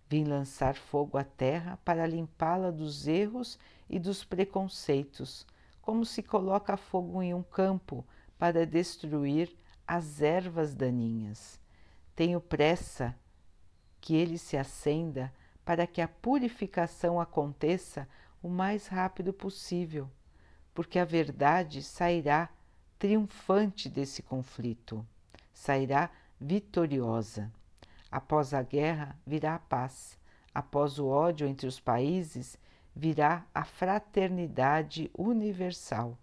Vim 0.08 0.22
lançar 0.22 0.76
fogo 0.76 1.18
à 1.18 1.24
terra 1.24 1.76
para 1.84 2.06
limpá-la 2.06 2.70
dos 2.70 3.08
erros 3.08 3.58
e 3.90 3.98
dos 3.98 4.22
preconceitos, 4.22 5.44
como 5.88 6.04
se 6.04 6.22
coloca 6.22 6.76
fogo 6.76 7.22
em 7.22 7.32
um 7.32 7.42
campo 7.42 8.06
para 8.38 8.66
destruir 8.66 9.56
as 9.86 10.20
ervas 10.20 10.74
daninhas. 10.74 11.58
Tenho 12.14 12.42
pressa 12.42 13.16
que 13.98 14.14
ele 14.14 14.36
se 14.36 14.54
acenda 14.58 15.32
para 15.64 15.86
que 15.86 16.02
a 16.02 16.06
purificação 16.06 17.18
aconteça 17.18 18.06
o 18.42 18.50
mais 18.50 18.86
rápido 18.86 19.32
possível, 19.32 20.10
porque 20.74 20.98
a 20.98 21.06
verdade 21.06 21.82
sairá 21.82 22.50
triunfante 22.98 23.88
desse 23.88 24.22
conflito, 24.22 25.06
sairá 25.54 26.10
vitoriosa. 26.38 27.50
Após 28.12 28.52
a 28.52 28.60
guerra 28.60 29.18
virá 29.26 29.54
a 29.54 29.58
paz, 29.58 30.18
após 30.54 30.98
o 30.98 31.06
ódio 31.06 31.48
entre 31.48 31.66
os 31.66 31.80
países 31.80 32.58
virá 32.98 33.46
a 33.54 33.62
fraternidade 33.64 35.08
universal, 35.16 36.18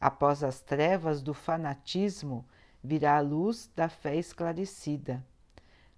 após 0.00 0.42
as 0.42 0.58
trevas 0.58 1.20
do 1.20 1.34
fanatismo 1.34 2.46
virá 2.82 3.18
a 3.18 3.20
luz 3.20 3.70
da 3.76 3.90
fé 3.90 4.16
esclarecida. 4.16 5.22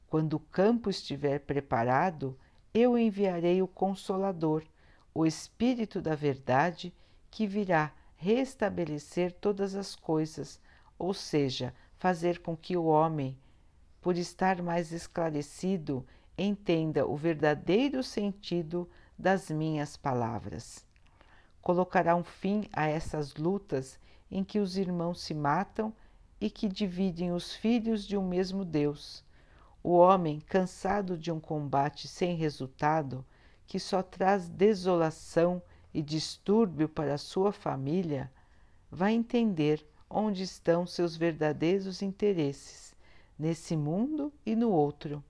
Quando 0.09 0.35
o 0.35 0.41
campo 0.41 0.91
estiver 0.91 1.39
preparado, 1.39 2.37
eu 2.75 2.99
enviarei 2.99 3.63
o 3.63 3.69
Consolador, 3.69 4.65
o 5.15 5.25
Espírito 5.25 6.03
da 6.03 6.17
Verdade, 6.17 6.93
que 7.31 7.47
virá 7.47 7.93
restabelecer 8.17 9.31
todas 9.31 9.77
as 9.77 9.95
coisas, 9.95 10.61
ou 10.99 11.15
seja, 11.15 11.73
fazer 11.99 12.41
com 12.41 12.57
que 12.57 12.77
o 12.77 12.87
homem 12.87 13.39
por 14.01 14.19
estar 14.19 14.61
mais 14.61 14.91
esclarecido, 14.91 16.05
entenda 16.37 17.07
o 17.07 17.17
verdadeiro 17.17 18.03
sentido 18.03 18.89
das 19.19 19.51
minhas 19.51 19.97
palavras. 19.97 20.85
Colocará 21.63 22.15
um 22.15 22.25
fim 22.25 22.69
a 22.73 22.87
essas 22.87 23.35
lutas 23.35 23.99
em 24.31 24.45
que 24.45 24.59
os 24.59 24.77
irmãos 24.77 25.21
se 25.21 25.35
matam 25.35 25.93
e 26.41 26.51
que 26.51 26.69
dividem 26.69 27.33
os 27.33 27.55
filhos 27.55 28.07
de 28.07 28.17
um 28.17 28.27
mesmo 28.27 28.65
Deus. 28.65 29.25
O 29.83 29.93
homem, 29.93 30.41
cansado 30.41 31.17
de 31.17 31.31
um 31.31 31.41
combate 31.41 32.09
sem 32.09 32.37
resultado, 32.37 33.25
que 33.67 33.79
só 33.79 34.03
traz 34.03 34.49
desolação 34.49 35.63
e 35.93 36.03
distúrbio 36.03 36.89
para 36.89 37.19
sua 37.19 37.53
família, 37.53 38.31
vai 38.91 39.13
entender 39.13 39.85
onde 40.09 40.43
estão 40.43 40.87
seus 40.87 41.17
verdadeiros 41.17 42.03
interesses 42.03 42.95
nesse 43.39 43.77
mundo 43.77 44.33
e 44.45 44.55
no 44.55 44.71
outro. 44.71 45.23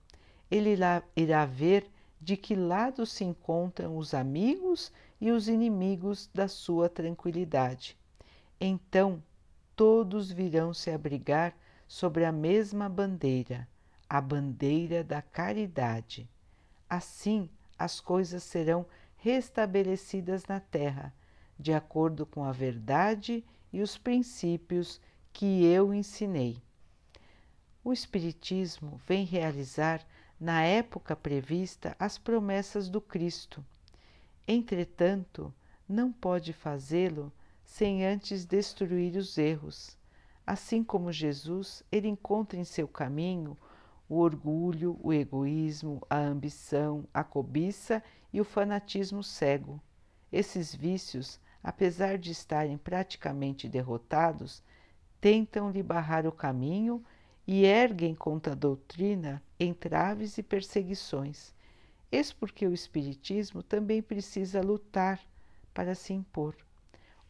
Ele 0.49 0.71
irá, 0.71 1.03
irá 1.15 1.45
ver 1.45 1.89
de 2.19 2.35
que 2.35 2.55
lado 2.55 3.05
se 3.05 3.23
encontram 3.23 3.97
os 3.97 4.13
amigos 4.13 4.91
e 5.19 5.31
os 5.31 5.47
inimigos 5.47 6.29
da 6.33 6.47
sua 6.47 6.89
tranquilidade. 6.89 7.97
Então 8.59 9.21
todos 9.75 10.31
virão 10.31 10.73
se 10.73 10.89
abrigar 10.89 11.55
sobre 11.87 12.25
a 12.25 12.31
mesma 12.31 12.89
bandeira, 12.89 13.67
a 14.09 14.19
bandeira 14.19 15.03
da 15.03 15.21
caridade. 15.21 16.27
Assim 16.89 17.49
as 17.77 17.99
coisas 17.99 18.43
serão 18.43 18.85
restabelecidas 19.17 20.45
na 20.45 20.59
terra, 20.59 21.13
de 21.59 21.73
acordo 21.73 22.25
com 22.25 22.43
a 22.43 22.51
verdade 22.51 23.43
e 23.71 23.81
os 23.81 23.97
princípios 23.97 24.99
que 25.31 25.65
eu 25.65 25.93
ensinei. 25.93 26.61
o 27.83 27.93
Espiritismo 27.93 28.99
vem 29.07 29.23
realizar, 29.23 30.05
na 30.39 30.63
época 30.63 31.15
prevista, 31.15 31.95
as 31.99 32.17
promessas 32.17 32.89
do 32.89 33.01
Cristo. 33.01 33.65
Entretanto, 34.47 35.53
não 35.89 36.11
pode 36.11 36.53
fazê-lo 36.53 37.33
sem 37.65 38.05
antes 38.05 38.45
destruir 38.45 39.17
os 39.17 39.37
erros. 39.37 39.97
Assim 40.45 40.83
como 40.83 41.11
Jesus, 41.11 41.83
ele 41.91 42.07
encontra 42.07 42.59
em 42.59 42.63
seu 42.63 42.87
caminho 42.87 43.57
o 44.07 44.19
orgulho, 44.19 44.97
o 45.01 45.11
egoísmo, 45.11 46.01
a 46.09 46.17
ambição, 46.17 47.05
a 47.13 47.23
cobiça 47.23 48.01
e 48.31 48.39
o 48.39 48.45
fanatismo 48.45 49.23
cego. 49.23 49.81
Esses 50.31 50.73
vícios, 50.73 51.39
apesar 51.63 52.17
de 52.17 52.31
estarem 52.31 52.77
praticamente 52.77 53.67
derrotados, 53.67 54.63
tentam 55.19 55.71
lhe 55.71 55.81
barrar 55.81 56.25
o 56.27 56.31
caminho 56.31 57.03
e 57.45 57.65
erguem 57.65 58.13
contra 58.13 58.53
a 58.53 58.55
doutrina 58.55 59.41
entraves 59.59 60.37
e 60.37 60.43
perseguições. 60.43 61.53
Eis 62.11 62.31
porque 62.31 62.65
o 62.65 62.73
Espiritismo 62.73 63.61
também 63.61 64.01
precisa 64.01 64.61
lutar 64.61 65.19
para 65.73 65.95
se 65.95 66.13
impor. 66.13 66.55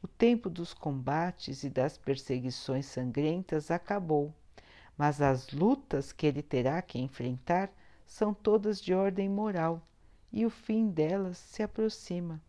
O 0.01 0.07
tempo 0.07 0.49
dos 0.49 0.73
combates 0.73 1.63
e 1.63 1.69
das 1.69 1.97
perseguições 1.97 2.85
sangrentas 2.85 3.71
acabou, 3.71 4.33
mas 4.97 5.21
as 5.21 5.51
lutas 5.51 6.11
que 6.11 6.27
ele 6.27 6.43
terá 6.43 6.81
que 6.81 6.99
enfrentar 6.99 7.71
são 8.05 8.33
todas 8.33 8.79
de 8.81 8.93
ordem 8.93 9.27
moral 9.27 9.81
e 10.31 10.45
o 10.45 10.49
fim 10.49 10.87
delas 10.87 11.37
se 11.37 11.63
aproxima. 11.63 12.41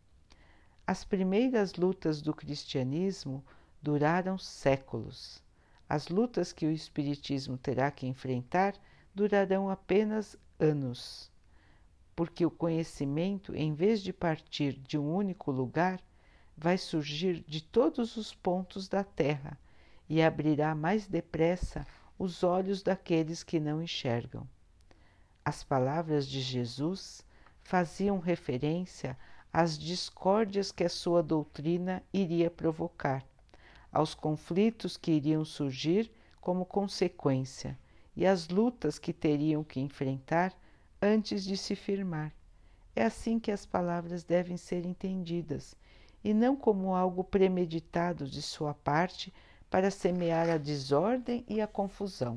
As 0.87 1.05
primeiras 1.05 1.75
lutas 1.75 2.23
do 2.23 2.35
cristianismo 2.35 3.45
duraram 3.83 4.39
séculos. 4.39 5.43
As 5.89 6.09
lutas 6.09 6.53
que 6.53 6.67
o 6.67 6.71
Espiritismo 6.71 7.57
terá 7.57 7.91
que 7.91 8.07
enfrentar 8.07 8.75
durarão 9.19 9.69
apenas 9.69 10.37
anos, 10.61 11.29
porque 12.15 12.47
o 12.47 12.51
conhecimento, 12.53 13.53
em 13.53 13.75
vez 13.75 14.01
de 14.01 14.13
partir 14.13 14.75
de 14.75 14.97
um 14.97 15.13
único 15.13 15.51
lugar, 15.51 16.01
vai 16.57 16.79
surgir 16.79 17.43
de 17.45 17.61
todos 17.61 18.17
os 18.17 18.33
pontos 18.33 18.87
da 18.89 19.03
Terra 19.03 19.59
e 20.09 20.23
abrirá 20.23 20.73
mais 20.73 21.09
depressa 21.09 21.85
os 22.17 22.45
olhos 22.45 22.81
daqueles 22.81 23.43
que 23.43 23.59
não 23.59 23.83
enxergam. 23.83 24.49
As 25.45 25.65
palavras 25.65 26.29
de 26.29 26.41
Jesus 26.41 27.27
faziam 27.65 28.21
referência 28.21 29.19
às 29.53 29.77
discórdias 29.77 30.71
que 30.71 30.85
a 30.85 30.89
sua 30.89 31.25
doutrina 31.25 32.05
iria 32.13 32.49
provocar, 32.49 33.27
aos 33.91 34.15
conflitos 34.15 34.97
que 34.97 35.11
iriam 35.11 35.45
surgir 35.45 36.09
como 36.41 36.65
consequência 36.65 37.77
e 38.19 38.27
às 38.27 38.49
lutas 38.49 38.99
que 38.99 39.13
teriam 39.13 39.63
que 39.63 39.79
enfrentar 39.79 40.53
antes 41.01 41.45
de 41.45 41.57
se 41.57 41.77
firmar. 41.77 42.35
É 42.97 43.05
assim 43.05 43.39
que 43.39 43.53
as 43.53 43.65
palavras 43.65 44.25
devem 44.25 44.57
ser 44.57 44.85
entendidas 44.85 45.77
e 46.25 46.35
não 46.35 46.57
como 46.57 46.97
algo 46.97 47.23
premeditado 47.23 48.29
de 48.29 48.43
sua 48.43 48.75
parte 48.75 49.33
para 49.71 49.89
semear 49.89 50.51
a 50.51 50.57
desordem 50.57 51.45
e 51.47 51.61
a 51.61 51.69
confusão. 51.69 52.35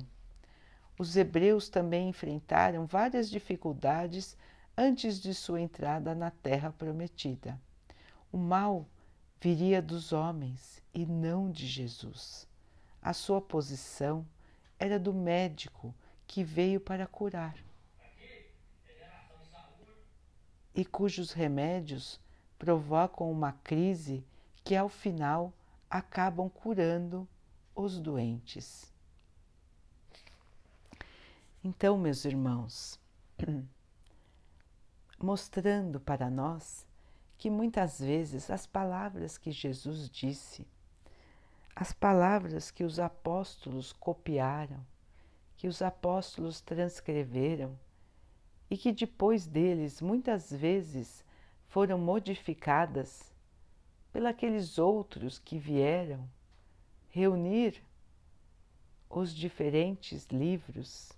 Os 0.99 1.15
hebreus 1.15 1.67
também 1.67 2.09
enfrentaram 2.09 2.85
várias 2.85 3.27
dificuldades 3.27 4.37
antes 4.77 5.19
de 5.19 5.33
sua 5.33 5.61
entrada 5.61 6.13
na 6.13 6.29
terra 6.29 6.71
prometida. 6.77 7.59
O 8.31 8.37
mal 8.37 8.85
viria 9.39 9.81
dos 9.81 10.13
homens 10.13 10.79
e 10.93 11.07
não 11.07 11.49
de 11.49 11.65
Jesus. 11.65 12.47
A 13.01 13.13
sua 13.13 13.41
posição 13.41 14.23
era 14.81 14.97
do 14.97 15.13
médico 15.13 15.93
que 16.25 16.43
veio 16.43 16.81
para 16.81 17.05
curar 17.05 17.55
e 20.73 20.83
cujos 20.83 21.33
remédios 21.33 22.19
provocam 22.57 23.31
uma 23.31 23.51
crise 23.51 24.25
que, 24.63 24.75
ao 24.75 24.89
final, 24.89 25.53
acabam 25.87 26.49
curando 26.49 27.27
os 27.75 27.99
doentes. 27.99 28.91
Então, 31.63 31.95
meus 31.95 32.25
irmãos, 32.25 32.99
mostrando 35.21 35.99
para 35.99 36.27
nós 36.27 36.87
que 37.37 37.51
muitas 37.51 37.99
vezes 37.99 38.49
as 38.49 38.65
palavras 38.65 39.37
que 39.37 39.51
Jesus 39.51 40.09
disse, 40.09 40.67
as 41.75 41.93
palavras 41.93 42.69
que 42.69 42.83
os 42.83 42.99
apóstolos 42.99 43.93
copiaram, 43.93 44.85
que 45.57 45.67
os 45.67 45.81
apóstolos 45.81 46.61
transcreveram 46.61 47.77
e 48.69 48.77
que 48.77 48.91
depois 48.91 49.47
deles 49.47 50.01
muitas 50.01 50.51
vezes 50.51 51.23
foram 51.67 51.97
modificadas 51.97 53.33
pelaqueles 54.11 54.77
outros 54.77 55.39
que 55.39 55.57
vieram 55.57 56.29
reunir 57.09 57.83
os 59.09 59.33
diferentes 59.33 60.25
livros 60.27 61.11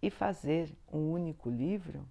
e 0.00 0.10
fazer 0.10 0.76
um 0.92 1.12
único 1.12 1.48
livro, 1.50 2.06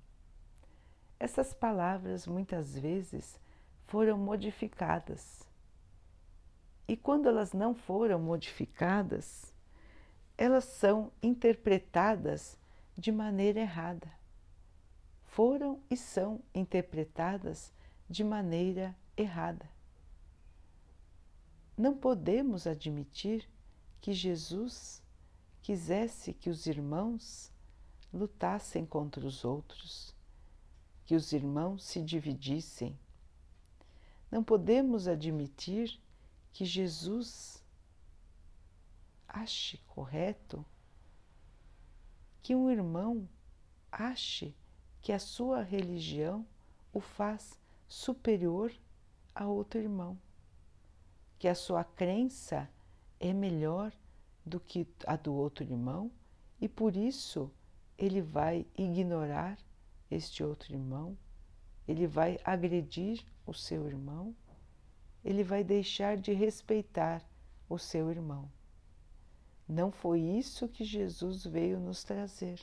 essas 1.20 1.54
palavras 1.54 2.28
muitas 2.28 2.78
vezes 2.78 3.40
foram 3.86 4.18
modificadas. 4.18 5.48
E 6.94 6.96
quando 6.96 7.28
elas 7.28 7.54
não 7.54 7.74
foram 7.74 8.20
modificadas, 8.20 9.52
elas 10.38 10.64
são 10.64 11.12
interpretadas 11.24 12.56
de 12.96 13.12
maneira 13.12 13.62
errada. 13.62 14.12
Foram 15.24 15.82
e 15.90 15.98
são 15.98 16.40
interpretadas 16.54 17.74
de 18.08 18.24
maneira 18.24 18.96
errada. 19.18 19.68
Não 21.76 21.98
podemos 21.98 22.68
admitir 22.68 23.50
que 24.00 24.14
Jesus 24.14 25.02
quisesse 25.64 26.32
que 26.32 26.48
os 26.52 26.68
irmãos 26.68 27.52
lutassem 28.14 28.86
contra 28.86 29.26
os 29.26 29.44
outros, 29.44 30.16
que 31.08 31.16
os 31.16 31.34
irmãos 31.34 31.86
se 31.86 32.04
dividissem. 32.04 32.96
Não 34.30 34.44
podemos 34.44 35.08
admitir 35.08 36.03
que 36.54 36.64
Jesus 36.64 37.62
ache 39.28 39.80
correto 39.88 40.64
que 42.44 42.56
um 42.56 42.70
irmão 42.70 43.28
ache 43.92 44.56
que 45.02 45.12
a 45.12 45.20
sua 45.20 45.64
religião 45.64 46.46
o 46.94 47.00
faz 47.00 47.60
superior 47.88 48.72
a 49.34 49.48
outro 49.48 49.80
irmão, 49.80 50.18
que 51.40 51.48
a 51.48 51.56
sua 51.56 51.84
crença 51.84 52.70
é 53.20 53.34
melhor 53.34 53.92
do 54.46 54.60
que 54.60 54.88
a 55.08 55.16
do 55.16 55.34
outro 55.34 55.64
irmão 55.64 56.12
e 56.62 56.68
por 56.68 56.96
isso 56.96 57.52
ele 57.98 58.22
vai 58.22 58.66
ignorar 58.78 59.58
este 60.10 60.44
outro 60.44 60.74
irmão, 60.74 61.18
ele 61.88 62.06
vai 62.06 62.40
agredir 62.44 63.26
o 63.46 63.54
seu 63.54 63.88
irmão, 63.88 64.36
ele 65.24 65.44
vai 65.44 65.64
deixar 65.64 66.18
de 66.18 66.34
respeitar 66.34 67.24
o 67.70 67.78
seu 67.78 68.10
irmão. 68.12 68.52
Não 69.68 69.92
foi 69.92 70.20
isso 70.20 70.68
que 70.68 70.84
Jesus 70.84 71.46
veio 71.46 71.80
nos 71.80 72.04
trazer. 72.04 72.60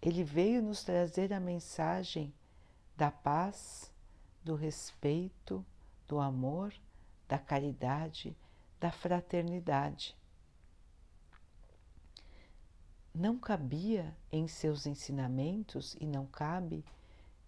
Ele 0.00 0.24
veio 0.24 0.62
nos 0.62 0.82
trazer 0.82 1.32
a 1.32 1.40
mensagem 1.40 2.32
da 2.96 3.10
paz, 3.10 3.92
do 4.42 4.54
respeito, 4.54 5.64
do 6.08 6.18
amor, 6.18 6.72
da 7.28 7.38
caridade, 7.38 8.36
da 8.80 8.90
fraternidade. 8.90 10.16
Não 13.14 13.38
cabia 13.38 14.16
em 14.30 14.46
seus 14.46 14.86
ensinamentos 14.86 15.96
e 16.00 16.06
não 16.06 16.26
cabe 16.26 16.84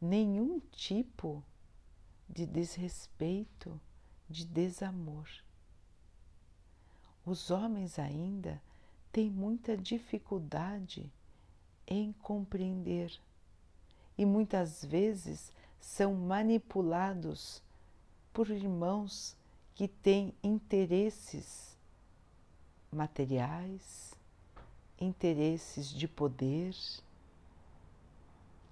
nenhum 0.00 0.60
tipo 0.72 1.44
de 2.28 2.46
desrespeito, 2.46 3.80
de 4.28 4.44
desamor. 4.44 5.28
Os 7.24 7.50
homens 7.50 7.98
ainda 7.98 8.60
têm 9.10 9.30
muita 9.30 9.76
dificuldade 9.76 11.10
em 11.86 12.12
compreender 12.12 13.18
e 14.16 14.24
muitas 14.24 14.84
vezes 14.84 15.52
são 15.80 16.14
manipulados 16.14 17.62
por 18.32 18.50
irmãos 18.50 19.36
que 19.74 19.88
têm 19.88 20.34
interesses 20.42 21.76
materiais, 22.90 24.14
interesses 25.00 25.90
de 25.90 26.08
poder, 26.08 26.74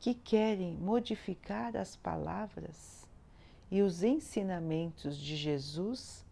que 0.01 0.14
querem 0.14 0.75
modificar 0.75 1.77
as 1.77 1.97
palavras 1.97 2.95
e 3.70 3.83
os 3.83 4.02
ensinamentos 4.02 5.16
de 5.16 5.37
Jesus 5.37 6.24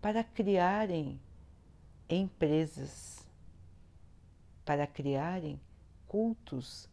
para 0.00 0.22
criarem 0.22 1.20
empresas 2.08 3.24
para 4.64 4.86
criarem 4.86 5.60
cultos 6.06 6.88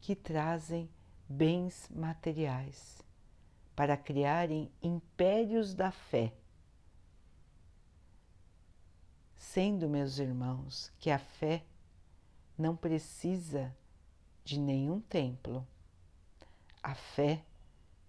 que 0.00 0.14
trazem 0.14 0.88
bens 1.28 1.88
materiais, 1.90 3.02
para 3.74 3.96
criarem 3.96 4.70
impérios 4.80 5.74
da 5.74 5.90
fé. 5.90 6.32
Sendo, 9.36 9.88
meus 9.88 10.18
irmãos, 10.18 10.92
que 10.98 11.10
a 11.10 11.18
fé 11.18 11.64
não 12.56 12.76
precisa 12.76 13.74
de 14.44 14.58
nenhum 14.58 15.00
templo, 15.00 15.66
a 16.82 16.94
fé 16.94 17.44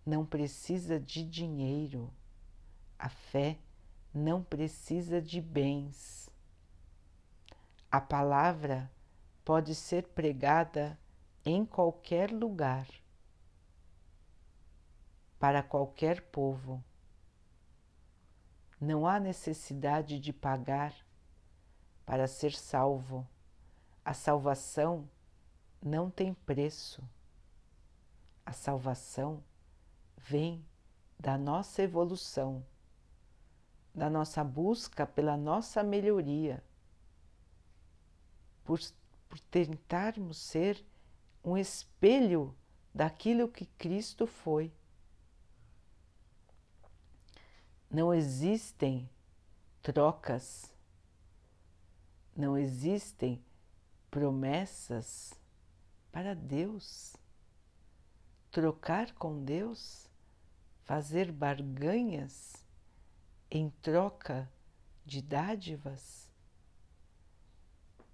não 0.08 0.26
precisa 0.26 0.98
de 0.98 1.22
dinheiro, 1.22 2.10
a 2.98 3.10
fé 3.10 3.60
não 4.14 4.42
precisa 4.42 5.22
de 5.22 5.42
bens. 5.42 6.30
A 7.92 8.00
palavra 8.00 8.90
pode 9.44 9.76
ser 9.76 10.08
pregada 10.08 10.98
em 11.44 11.66
qualquer 11.66 12.32
lugar, 12.32 12.88
para 15.38 15.62
qualquer 15.62 16.22
povo. 16.22 16.82
Não 18.80 19.06
há 19.06 19.20
necessidade 19.20 20.22
de 20.22 20.32
pagar 20.32 20.96
para 22.06 22.28
ser 22.28 22.54
salvo. 22.54 23.28
A 24.06 24.14
salvação 24.14 25.10
não 25.84 26.10
tem 26.10 26.34
preço. 26.34 27.04
A 28.46 28.54
salvação 28.54 29.44
vem 30.28 30.66
da 31.20 31.38
nossa 31.38 31.82
evolução, 31.82 32.66
da 33.94 34.10
nossa 34.10 34.44
busca 34.44 35.08
pela 35.08 35.36
nossa 35.36 35.82
melhoria 35.82 36.64
por, 38.68 38.80
por 39.30 39.40
tentarmos 39.40 40.38
ser 40.38 40.86
um 41.42 41.58
espelho 41.58 42.54
daquilo 42.94 43.48
que 43.48 43.66
Cristo 43.66 44.28
foi. 44.28 44.74
Não 47.90 48.14
existem 48.14 49.10
trocas, 49.82 50.76
não 52.36 52.58
existem 52.58 53.42
promessas 54.12 55.34
para 56.12 56.36
Deus. 56.36 57.16
Trocar 58.52 59.14
com 59.14 59.44
Deus, 59.44 60.07
fazer 60.88 61.34
barganhas 61.34 62.66
em 63.52 63.70
troca 63.82 64.50
de 65.06 65.22
dádivas, 65.22 66.32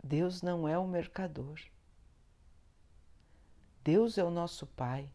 Deus 0.04 0.42
não 0.42 0.68
é 0.68 0.76
o 0.78 0.88
mercador. 0.88 1.62
Deus 3.84 4.18
é 4.18 4.24
o 4.24 4.32
nosso 4.32 4.66
Pai. 4.66 5.08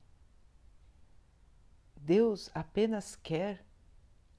Deus 1.97 2.49
apenas 2.55 3.16
quer 3.16 3.64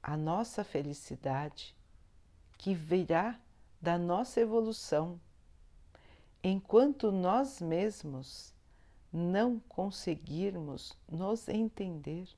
a 0.02 0.16
nossa 0.16 0.64
felicidade, 0.64 1.76
que 2.58 2.74
virá 2.74 3.38
da 3.82 3.98
nossa 3.98 4.40
evolução, 4.40 5.20
enquanto 6.42 7.12
nós 7.12 7.60
mesmos 7.60 8.54
não 9.12 9.60
conseguirmos 9.60 10.98
nos 11.08 11.50
entender 11.50 12.30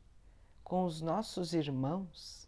com 0.72 0.86
os 0.86 1.02
nossos 1.02 1.54
irmãos, 1.54 2.48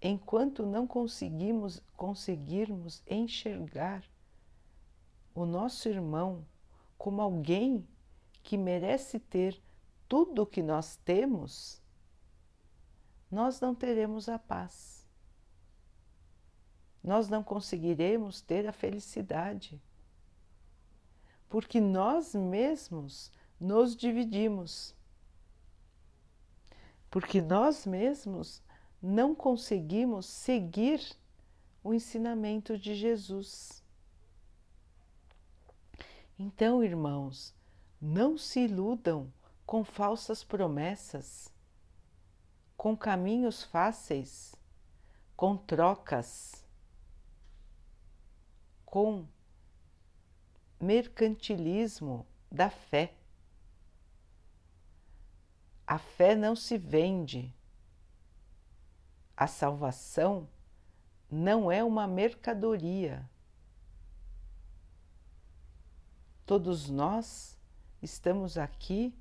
enquanto 0.00 0.64
não 0.64 0.86
conseguimos 0.86 1.82
conseguirmos 1.96 3.02
enxergar 3.04 4.04
o 5.34 5.44
nosso 5.44 5.88
irmão 5.88 6.46
como 6.96 7.20
alguém 7.20 7.84
que 8.44 8.56
merece 8.56 9.18
ter 9.18 9.60
tudo 10.08 10.42
o 10.42 10.46
que 10.46 10.62
nós 10.62 10.94
temos, 10.98 11.82
nós 13.28 13.60
não 13.60 13.74
teremos 13.74 14.28
a 14.28 14.38
paz. 14.38 15.04
Nós 17.02 17.28
não 17.28 17.42
conseguiremos 17.42 18.40
ter 18.40 18.68
a 18.68 18.72
felicidade. 18.72 19.82
Porque 21.48 21.80
nós 21.80 22.36
mesmos 22.36 23.32
nos 23.58 23.96
dividimos. 23.96 24.94
Porque 27.10 27.40
nós 27.40 27.86
mesmos 27.86 28.62
não 29.00 29.34
conseguimos 29.34 30.26
seguir 30.26 31.00
o 31.82 31.94
ensinamento 31.94 32.76
de 32.76 32.94
Jesus. 32.94 33.82
Então, 36.38 36.84
irmãos, 36.84 37.54
não 38.00 38.38
se 38.38 38.60
iludam 38.60 39.32
com 39.66 39.84
falsas 39.84 40.44
promessas, 40.44 41.52
com 42.76 42.96
caminhos 42.96 43.64
fáceis, 43.64 44.54
com 45.36 45.56
trocas, 45.56 46.64
com 48.84 49.26
mercantilismo 50.80 52.24
da 52.50 52.70
fé. 52.70 53.17
A 55.88 55.98
fé 55.98 56.36
não 56.36 56.54
se 56.54 56.76
vende 56.76 57.50
a 59.38 59.46
salvação 59.46 60.48
não 61.30 61.70
é 61.70 61.84
uma 61.84 62.08
mercadoria. 62.08 63.24
Todos 66.44 66.88
nós 66.88 67.56
estamos 68.02 68.58
aqui 68.58 69.14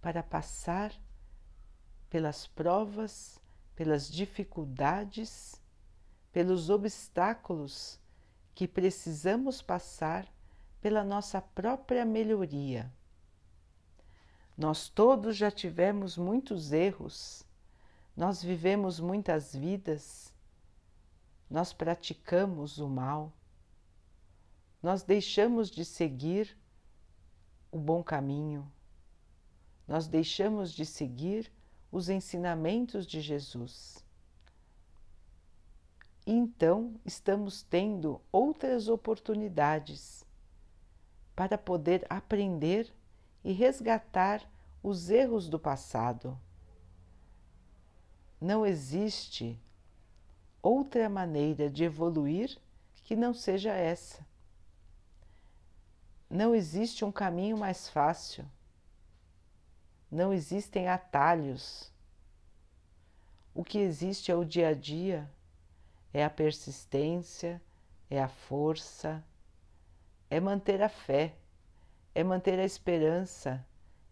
para 0.00 0.22
passar 0.22 0.92
pelas 2.08 2.46
provas, 2.46 3.40
pelas 3.74 4.08
dificuldades, 4.08 5.60
pelos 6.30 6.70
obstáculos 6.70 7.98
que 8.54 8.68
precisamos 8.68 9.60
passar 9.60 10.24
pela 10.80 11.02
nossa 11.02 11.42
própria 11.42 12.04
melhoria. 12.04 12.92
Nós 14.58 14.88
todos 14.88 15.36
já 15.36 15.52
tivemos 15.52 16.18
muitos 16.18 16.72
erros. 16.72 17.46
Nós 18.16 18.42
vivemos 18.42 18.98
muitas 18.98 19.54
vidas, 19.54 20.34
nós 21.48 21.72
praticamos 21.72 22.78
o 22.78 22.88
mal, 22.88 23.32
nós 24.82 25.04
deixamos 25.04 25.70
de 25.70 25.84
seguir 25.84 26.58
o 27.70 27.78
bom 27.78 28.02
caminho, 28.02 28.68
nós 29.86 30.08
deixamos 30.08 30.72
de 30.72 30.84
seguir 30.84 31.52
os 31.92 32.08
ensinamentos 32.08 33.06
de 33.06 33.20
Jesus. 33.20 34.04
Então, 36.26 37.00
estamos 37.06 37.62
tendo 37.62 38.20
outras 38.32 38.88
oportunidades 38.88 40.26
para 41.36 41.56
poder 41.56 42.04
aprender 42.10 42.92
e 43.44 43.52
resgatar 43.52 44.42
os 44.82 45.10
erros 45.10 45.48
do 45.48 45.58
passado 45.58 46.38
não 48.40 48.64
existe 48.64 49.60
outra 50.62 51.08
maneira 51.08 51.68
de 51.68 51.84
evoluir 51.84 52.56
que 53.02 53.16
não 53.16 53.34
seja 53.34 53.72
essa. 53.72 54.24
Não 56.30 56.54
existe 56.54 57.04
um 57.04 57.10
caminho 57.10 57.56
mais 57.56 57.88
fácil. 57.88 58.44
Não 60.10 60.32
existem 60.32 60.88
atalhos. 60.88 61.90
O 63.54 63.64
que 63.64 63.78
existe 63.78 64.30
é 64.30 64.34
o 64.36 64.44
dia 64.44 64.68
a 64.68 64.74
dia, 64.74 65.28
é 66.12 66.24
a 66.24 66.30
persistência, 66.30 67.60
é 68.08 68.22
a 68.22 68.28
força, 68.28 69.24
é 70.30 70.38
manter 70.38 70.80
a 70.82 70.88
fé, 70.88 71.34
é 72.18 72.24
manter 72.24 72.58
a 72.58 72.64
esperança, 72.64 73.64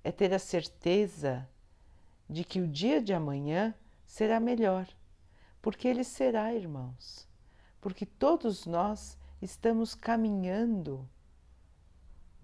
é 0.05 0.13
ter 0.13 0.33
a 0.33 0.39
certeza 0.39 1.45
de 2.31 2.45
que 2.45 2.61
o 2.61 2.69
dia 2.69 3.03
de 3.03 3.13
amanhã 3.13 3.75
será 4.05 4.39
melhor, 4.39 4.87
porque 5.61 5.89
ele 5.89 6.05
será, 6.05 6.55
irmãos, 6.55 7.29
porque 7.81 8.07
todos 8.07 8.65
nós 8.65 9.19
estamos 9.43 9.97
caminhando, 9.97 11.05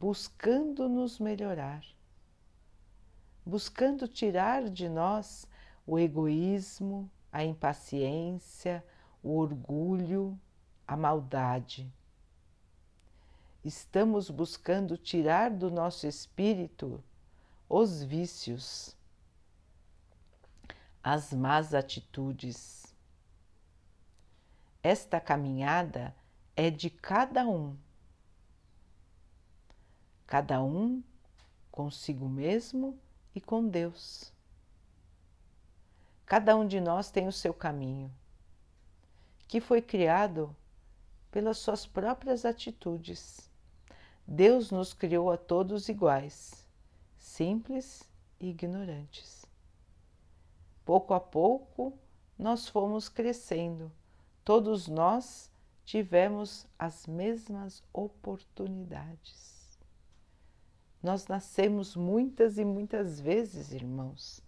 buscando 0.01 0.89
nos 0.89 1.21
melhorar, 1.21 1.85
buscando 3.47 4.09
tirar 4.09 4.69
de 4.69 4.89
nós 4.89 5.47
o 5.87 5.97
egoísmo, 5.97 7.09
a 7.31 7.45
impaciência, 7.45 8.85
o 9.23 9.37
orgulho, 9.37 10.37
a 10.89 10.97
maldade. 10.97 11.89
Estamos 13.65 14.29
buscando 14.29 14.97
tirar 14.97 15.51
do 15.51 15.71
nosso 15.71 16.07
espírito 16.07 17.03
os 17.69 18.03
vícios 18.03 18.97
as 21.03 21.33
más 21.33 21.73
atitudes. 21.73 22.93
Esta 24.83 25.21
caminhada 25.21 26.15
é 26.57 26.71
de 26.71 26.91
cada 26.91 27.47
um. 27.47 27.77
Cada 30.27 30.63
um 30.63 31.03
consigo 31.71 32.29
mesmo 32.29 32.99
e 33.35 33.41
com 33.41 33.69
Deus. 33.69 34.33
Cada 36.27 36.57
um 36.57 36.67
de 36.67 36.81
nós 36.81 37.11
tem 37.11 37.29
o 37.29 37.33
seu 37.33 37.53
caminho, 37.53 38.13
que 39.47 39.61
foi 39.61 39.83
criado 39.83 40.55
pelas 41.31 41.59
suas 41.59 41.87
próprias 41.87 42.45
atitudes. 42.45 43.52
Deus 44.27 44.71
nos 44.71 44.93
criou 44.93 45.31
a 45.31 45.37
todos 45.37 45.89
iguais, 45.89 46.67
simples 47.19 48.03
e 48.41 48.51
ignorantes. 48.51 49.45
Pouco 50.85 51.15
a 51.15 51.21
pouco, 51.21 51.99
nós 52.39 52.69
fomos 52.69 53.09
crescendo, 53.09 53.91
todos 54.45 54.89
nós 54.89 55.51
tivemos 55.85 56.67
as 56.79 57.07
mesmas 57.07 57.83
oportunidades. 57.93 59.79
Nós 61.03 61.27
nascemos 61.27 61.97
muitas 61.97 62.59
e 62.59 62.65
muitas 62.65 63.19
vezes, 63.21 63.73
irmãos, 63.73 64.41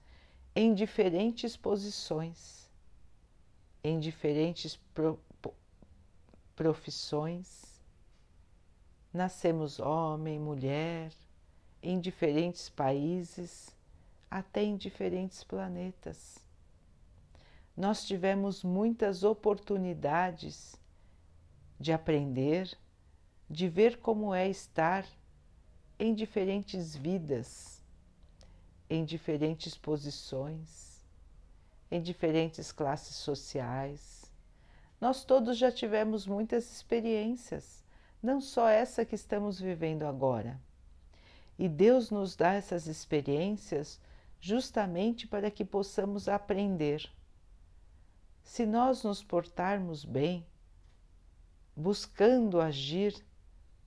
em 0.54 0.72
diferentes 0.72 1.56
posições, 1.56 2.70
em 3.82 3.98
diferentes 3.98 4.76
pro, 4.94 5.18
profissões. 6.54 7.73
Nascemos 9.14 9.78
homem, 9.78 10.38
mulher, 10.38 11.10
em 11.82 12.00
diferentes 12.00 12.68
países, 12.68 13.74
até 14.30 14.62
em 14.62 14.76
diferentes 14.76 15.42
planetas. 15.42 16.38
Nós 17.76 18.04
tivemos 18.06 18.62
muitas 18.62 19.22
oportunidades 19.22 20.74
de 21.80 21.92
aprender, 21.92 22.76
de 23.48 23.68
ver 23.68 23.98
como 24.00 24.34
é 24.34 24.48
estar 24.48 25.06
em 25.98 26.14
diferentes 26.14 26.96
vidas 26.96 27.74
em 28.88 29.04
diferentes 29.04 29.76
posições, 29.76 31.04
em 31.90 32.00
diferentes 32.00 32.70
classes 32.72 33.16
sociais. 33.16 34.30
Nós 35.00 35.24
todos 35.24 35.58
já 35.58 35.70
tivemos 35.70 36.26
muitas 36.26 36.70
experiências, 36.70 37.83
não 38.24 38.40
só 38.40 38.70
essa 38.70 39.04
que 39.04 39.14
estamos 39.14 39.60
vivendo 39.60 40.04
agora. 40.04 40.58
E 41.58 41.68
Deus 41.68 42.10
nos 42.10 42.34
dá 42.34 42.54
essas 42.54 42.86
experiências 42.86 44.00
justamente 44.40 45.26
para 45.26 45.50
que 45.50 45.62
possamos 45.62 46.26
aprender. 46.26 47.06
Se 48.42 48.64
nós 48.64 49.04
nos 49.04 49.22
portarmos 49.22 50.06
bem, 50.06 50.44
buscando 51.76 52.62
agir 52.62 53.14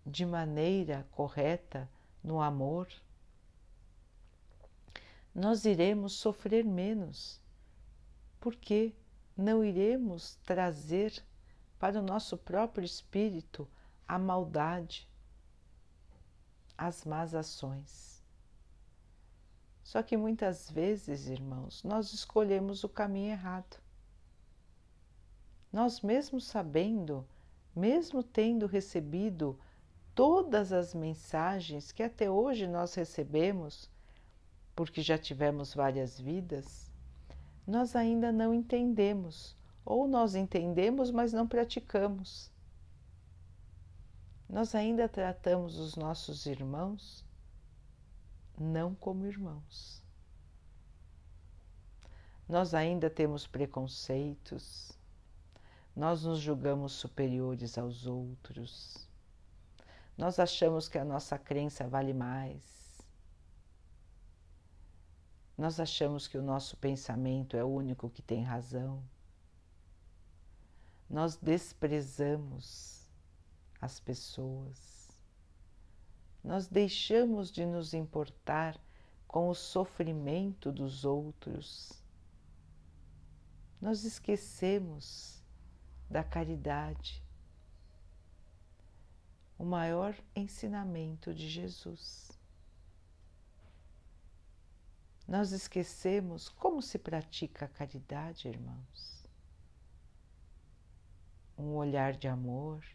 de 0.06 0.23
maneira 0.23 1.08
correta 1.12 1.89
no 2.23 2.39
amor, 2.39 2.88
nós 5.34 5.65
iremos 5.65 6.13
sofrer 6.13 6.63
menos, 6.63 7.41
porque 8.39 8.93
não 9.36 9.65
iremos 9.65 10.36
trazer 10.45 11.23
para 11.80 12.00
o 12.00 12.04
nosso 12.04 12.38
próprio 12.38 12.86
espírito 12.86 13.67
a 14.07 14.17
maldade, 14.17 15.09
as 16.77 17.03
más 17.05 17.33
ações. 17.35 18.23
Só 19.83 20.03
que 20.03 20.17
muitas 20.17 20.69
vezes, 20.69 21.27
irmãos, 21.27 21.83
nós 21.83 22.13
escolhemos 22.13 22.83
o 22.83 22.89
caminho 22.89 23.31
errado. 23.31 23.77
Nós, 25.71 26.01
mesmo 26.01 26.39
sabendo, 26.39 27.27
mesmo 27.75 28.21
tendo 28.21 28.65
recebido 28.65 29.59
todas 30.13 30.73
as 30.73 30.93
mensagens 30.93 31.91
que 31.91 32.03
até 32.03 32.29
hoje 32.29 32.67
nós 32.67 32.93
recebemos 32.95 33.89
porque 34.77 35.01
já 35.01 35.17
tivemos 35.17 35.73
várias 35.73 36.19
vidas, 36.19 36.91
nós 37.65 37.95
ainda 37.95 38.31
não 38.31 38.53
entendemos, 38.53 39.55
ou 39.83 40.07
nós 40.07 40.35
entendemos, 40.35 41.09
mas 41.09 41.33
não 41.33 41.47
praticamos. 41.47 42.51
Nós 44.49 44.73
ainda 44.73 45.10
tratamos 45.10 45.77
os 45.77 45.95
nossos 45.95 46.45
irmãos 46.45 47.25
não 48.57 48.95
como 48.95 49.25
irmãos. 49.25 50.03
Nós 52.47 52.73
ainda 52.73 53.10
temos 53.10 53.45
preconceitos, 53.45 54.97
nós 55.95 56.23
nos 56.23 56.39
julgamos 56.39 56.93
superiores 56.93 57.77
aos 57.77 58.07
outros, 58.07 59.07
nós 60.17 60.39
achamos 60.39 60.88
que 60.88 60.97
a 60.97 61.03
nossa 61.03 61.38
crença 61.38 61.88
vale 61.88 62.13
mais, 62.13 63.05
nós 65.57 65.79
achamos 65.79 66.27
que 66.27 66.38
o 66.38 66.41
nosso 66.41 66.77
pensamento 66.77 67.57
é 67.57 67.63
o 67.63 67.67
único 67.67 68.10
que 68.10 68.21
tem 68.21 68.43
razão. 68.43 69.03
Nós 71.10 71.36
desprezamos 71.36 72.96
as 73.81 73.99
pessoas. 73.99 75.09
Nós 76.43 76.67
deixamos 76.67 77.51
de 77.51 77.65
nos 77.65 77.93
importar 77.93 78.79
com 79.27 79.49
o 79.49 79.55
sofrimento 79.55 80.71
dos 80.71 81.03
outros. 81.03 81.91
Nós 83.81 84.03
esquecemos 84.03 85.43
da 86.09 86.23
caridade, 86.23 87.23
o 89.57 89.65
maior 89.65 90.15
ensinamento 90.35 91.33
de 91.33 91.49
Jesus. 91.49 92.31
Nós 95.27 95.51
esquecemos 95.51 96.47
como 96.47 96.81
se 96.81 96.97
pratica 96.97 97.65
a 97.65 97.67
caridade, 97.67 98.47
irmãos. 98.47 99.27
Um 101.57 101.75
olhar 101.75 102.13
de 102.13 102.29
amor, 102.29 102.85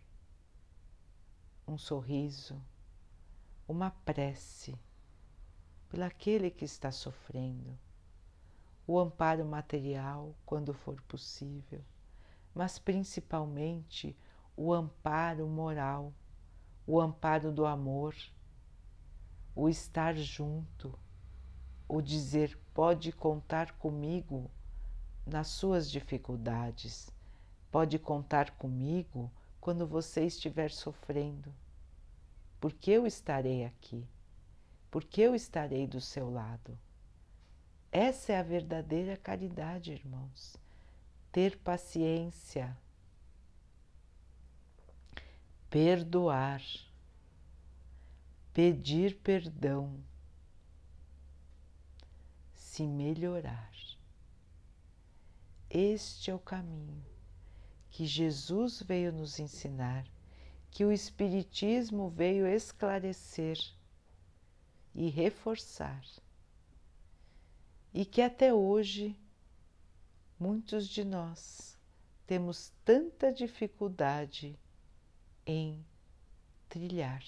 um 1.67 1.79
sorriso, 1.79 2.61
uma 3.69 3.91
prece 3.91 4.79
pelaquele 5.89 6.51
que 6.51 6.65
está 6.65 6.91
sofrendo, 6.91 7.79
o 8.87 8.99
amparo 8.99 9.45
material 9.45 10.35
quando 10.45 10.73
for 10.73 11.01
possível, 11.03 11.85
mas 12.55 12.79
principalmente 12.79 14.17
o 14.57 14.73
amparo 14.73 15.47
moral, 15.47 16.13
o 16.87 17.01
amparo 17.01 17.53
do 17.53 17.67
amor, 17.67 18.15
o 19.55 19.69
estar 19.69 20.17
junto 20.17 20.99
o 21.95 22.01
dizer 22.01 22.59
pode 22.73 23.13
contar 23.13 23.73
comigo 23.73 24.51
nas 25.27 25.49
suas 25.49 25.91
dificuldades, 25.91 27.11
pode 27.71 27.99
contar 27.99 28.53
comigo 28.53 29.31
quando 29.63 29.87
você 29.87 30.27
estiver 30.27 30.73
sofrendo, 30.73 31.55
porque 32.61 32.91
eu 32.91 33.07
estarei 33.07 33.65
aqui, 33.65 34.05
porque 34.91 35.21
eu 35.21 35.37
estarei 35.37 35.87
do 35.87 36.01
seu 36.01 36.29
lado. 36.29 36.77
Essa 37.93 38.33
é 38.33 38.39
a 38.41 38.43
verdadeira 38.43 39.17
caridade, 39.17 39.93
irmãos. 39.93 40.57
Ter 41.31 41.57
paciência, 41.59 42.77
perdoar, 45.71 46.61
pedir 48.53 49.17
perdão 49.21 50.03
se 52.53 52.85
melhorar. 52.85 53.71
Este 55.71 56.33
é 56.33 56.35
o 56.35 56.41
caminho 56.41 57.12
que 57.93 58.05
Jesus 58.07 58.83
veio 58.83 59.13
nos 59.13 59.39
ensinar, 59.39 60.05
que 60.71 60.85
o 60.85 60.91
Espiritismo 60.91 62.11
veio 62.11 62.47
esclarecer 62.47 63.57
e 64.95 65.09
reforçar, 65.09 66.05
e 67.95 68.05
que 68.05 68.21
até 68.21 68.53
hoje 68.53 69.17
muitos 70.41 70.89
de 70.89 71.05
nós 71.05 71.79
temos 72.27 72.73
tanta 72.85 73.33
dificuldade 73.33 74.59
em 75.47 75.85
trilhar. 76.69 77.23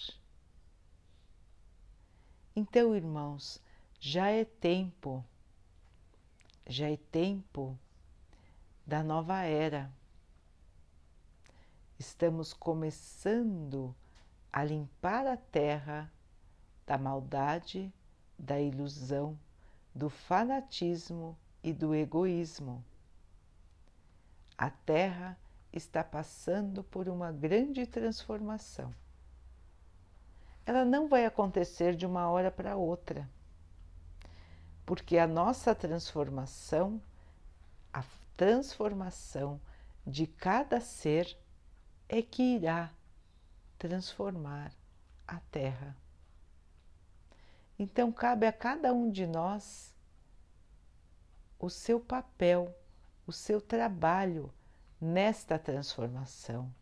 Então, 2.57 2.96
irmãos, 2.96 3.61
já 4.00 4.31
é 4.31 4.44
tempo 4.44 5.24
já 6.66 6.88
é 6.88 6.96
tempo 6.96 7.79
da 8.87 9.03
nova 9.03 9.42
era. 9.42 9.92
Estamos 11.98 12.52
começando 12.52 13.94
a 14.52 14.64
limpar 14.64 15.26
a 15.26 15.37
terra 15.37 16.12
da 16.85 16.98
maldade, 16.98 17.92
da 18.37 18.61
ilusão, 18.61 19.38
do 19.94 20.11
fanatismo 20.11 21.38
e 21.62 21.72
do 21.72 21.94
egoísmo. 21.94 22.85
A 24.59 24.70
terra 24.70 25.38
está 25.72 26.02
passando 26.02 26.83
por 26.83 27.09
uma 27.09 27.30
grande 27.30 27.87
transformação. 27.87 28.92
Ela 30.66 30.85
não 30.85 31.09
vai 31.09 31.24
acontecer 31.24 31.94
de 31.94 32.07
uma 32.07 32.28
hora 32.28 32.50
para 32.50 32.76
outra, 32.76 33.28
porque 34.85 35.16
a 35.16 35.26
nossa 35.28 35.74
transformação, 35.74 37.00
a 37.92 38.02
transformação 38.37 39.61
de 40.07 40.26
cada 40.26 40.80
ser 40.80 41.37
é 42.16 42.22
que 42.22 42.44
irá 42.44 42.92
transformar 43.77 44.72
a 45.27 45.40
Terra. 45.50 45.96
Então, 47.77 48.12
cabe 48.12 48.46
a 48.46 48.53
cada 48.53 48.92
um 48.92 49.11
de 49.11 49.27
nós 49.27 49.92
o 51.59 51.68
seu 51.68 51.98
papel, 51.98 52.72
o 53.27 53.33
seu 53.33 53.61
trabalho 53.61 54.48
nesta 55.00 55.59
transformação. 55.59 56.72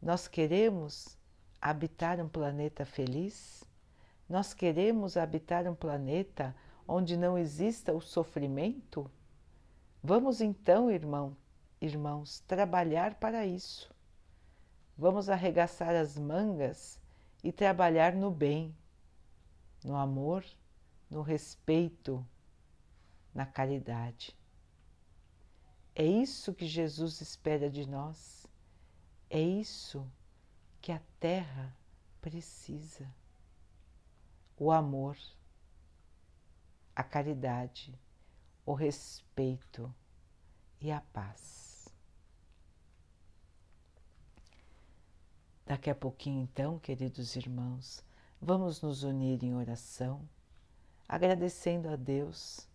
Nós 0.00 0.26
queremos 0.26 1.18
habitar 1.60 2.18
um 2.18 2.28
planeta 2.28 2.86
feliz? 2.86 3.62
Nós 4.26 4.54
queremos 4.54 5.18
habitar 5.18 5.66
um 5.66 5.74
planeta 5.74 6.56
onde 6.88 7.14
não 7.14 7.36
exista 7.36 7.92
o 7.92 8.00
sofrimento? 8.00 9.10
Vamos 10.02 10.40
então, 10.40 10.90
irmão, 10.90 11.36
irmãos, 11.78 12.40
trabalhar 12.46 13.16
para 13.16 13.44
isso. 13.44 13.94
Vamos 14.96 15.28
arregaçar 15.28 15.94
as 15.94 16.16
mangas 16.16 16.98
e 17.44 17.52
trabalhar 17.52 18.14
no 18.14 18.30
bem, 18.30 18.74
no 19.84 19.94
amor, 19.94 20.44
no 21.10 21.20
respeito, 21.20 22.26
na 23.34 23.44
caridade. 23.44 24.34
É 25.94 26.04
isso 26.04 26.54
que 26.54 26.66
Jesus 26.66 27.20
espera 27.20 27.68
de 27.68 27.86
nós. 27.86 28.46
É 29.28 29.40
isso 29.40 30.06
que 30.80 30.92
a 30.92 31.00
Terra 31.20 31.76
precisa. 32.20 33.06
O 34.58 34.72
amor, 34.72 35.16
a 36.94 37.02
caridade, 37.02 37.94
o 38.64 38.72
respeito 38.72 39.94
e 40.80 40.90
a 40.90 41.00
paz. 41.00 41.65
Daqui 45.66 45.90
a 45.90 45.94
pouquinho, 45.96 46.40
então, 46.42 46.78
queridos 46.78 47.34
irmãos, 47.34 48.00
vamos 48.40 48.80
nos 48.80 49.02
unir 49.02 49.42
em 49.42 49.52
oração, 49.56 50.20
agradecendo 51.08 51.88
a 51.88 51.96
Deus 51.96 52.68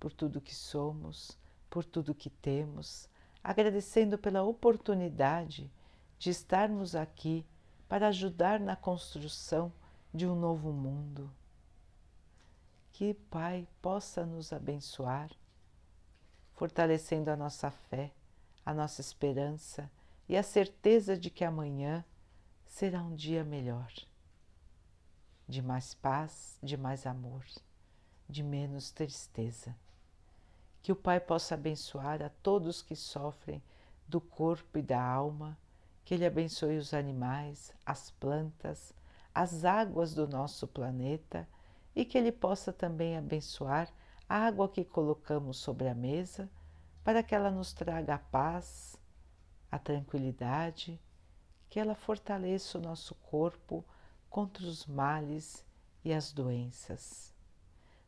por 0.00 0.10
tudo 0.10 0.40
que 0.40 0.54
somos, 0.54 1.36
por 1.68 1.84
tudo 1.84 2.14
que 2.14 2.30
temos, 2.30 3.10
agradecendo 3.44 4.16
pela 4.16 4.42
oportunidade 4.42 5.70
de 6.18 6.30
estarmos 6.30 6.96
aqui 6.96 7.44
para 7.86 8.08
ajudar 8.08 8.58
na 8.58 8.74
construção 8.74 9.70
de 10.12 10.26
um 10.26 10.34
novo 10.34 10.72
mundo. 10.72 11.30
Que 12.90 13.12
Pai 13.12 13.68
possa 13.82 14.24
nos 14.24 14.50
abençoar, 14.50 15.30
fortalecendo 16.54 17.30
a 17.30 17.36
nossa 17.36 17.70
fé, 17.70 18.10
a 18.64 18.72
nossa 18.72 19.02
esperança 19.02 19.90
e 20.26 20.38
a 20.38 20.42
certeza 20.42 21.18
de 21.18 21.28
que 21.28 21.44
amanhã 21.44 22.02
será 22.70 23.02
um 23.02 23.16
dia 23.16 23.44
melhor, 23.44 23.92
de 25.46 25.60
mais 25.60 25.92
paz, 25.92 26.56
de 26.62 26.76
mais 26.76 27.04
amor, 27.04 27.44
de 28.28 28.44
menos 28.44 28.92
tristeza. 28.92 29.76
Que 30.80 30.92
o 30.92 30.96
Pai 30.96 31.18
possa 31.18 31.54
abençoar 31.54 32.22
a 32.22 32.30
todos 32.42 32.80
que 32.80 32.94
sofrem 32.94 33.60
do 34.06 34.20
corpo 34.20 34.78
e 34.78 34.82
da 34.82 35.02
alma, 35.02 35.58
que 36.04 36.14
Ele 36.14 36.24
abençoe 36.24 36.78
os 36.78 36.94
animais, 36.94 37.74
as 37.84 38.12
plantas, 38.12 38.94
as 39.34 39.64
águas 39.64 40.14
do 40.14 40.26
nosso 40.26 40.66
planeta 40.66 41.46
e 41.94 42.04
que 42.04 42.16
Ele 42.16 42.32
possa 42.32 42.72
também 42.72 43.16
abençoar 43.16 43.92
a 44.28 44.46
água 44.46 44.68
que 44.68 44.84
colocamos 44.84 45.58
sobre 45.58 45.88
a 45.88 45.94
mesa 45.94 46.48
para 47.02 47.20
que 47.20 47.34
ela 47.34 47.50
nos 47.50 47.72
traga 47.72 48.14
a 48.14 48.18
paz, 48.18 48.96
a 49.70 49.78
tranquilidade, 49.78 51.00
que 51.70 51.80
ela 51.80 51.94
fortaleça 51.94 52.76
o 52.76 52.82
nosso 52.82 53.14
corpo 53.14 53.82
contra 54.28 54.66
os 54.66 54.84
males 54.84 55.64
e 56.04 56.12
as 56.12 56.32
doenças. 56.32 57.32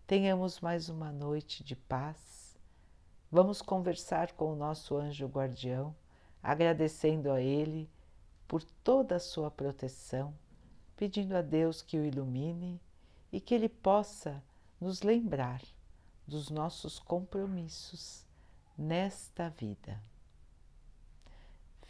Tenhamos 0.06 0.60
mais 0.60 0.90
uma 0.90 1.10
noite 1.10 1.64
de 1.64 1.74
paz 1.74 2.42
Vamos 3.34 3.62
conversar 3.62 4.32
com 4.32 4.52
o 4.52 4.54
nosso 4.54 4.94
anjo 4.94 5.26
guardião, 5.26 5.96
agradecendo 6.42 7.32
a 7.32 7.40
ele 7.40 7.90
por 8.46 8.62
toda 8.62 9.16
a 9.16 9.18
sua 9.18 9.50
proteção, 9.50 10.34
pedindo 10.94 11.34
a 11.34 11.40
Deus 11.40 11.80
que 11.80 11.96
o 11.96 12.04
ilumine 12.04 12.78
e 13.32 13.40
que 13.40 13.54
ele 13.54 13.70
possa 13.70 14.44
nos 14.78 15.00
lembrar 15.00 15.62
dos 16.26 16.50
nossos 16.50 16.98
compromissos 16.98 18.26
nesta 18.76 19.48
vida. 19.48 19.98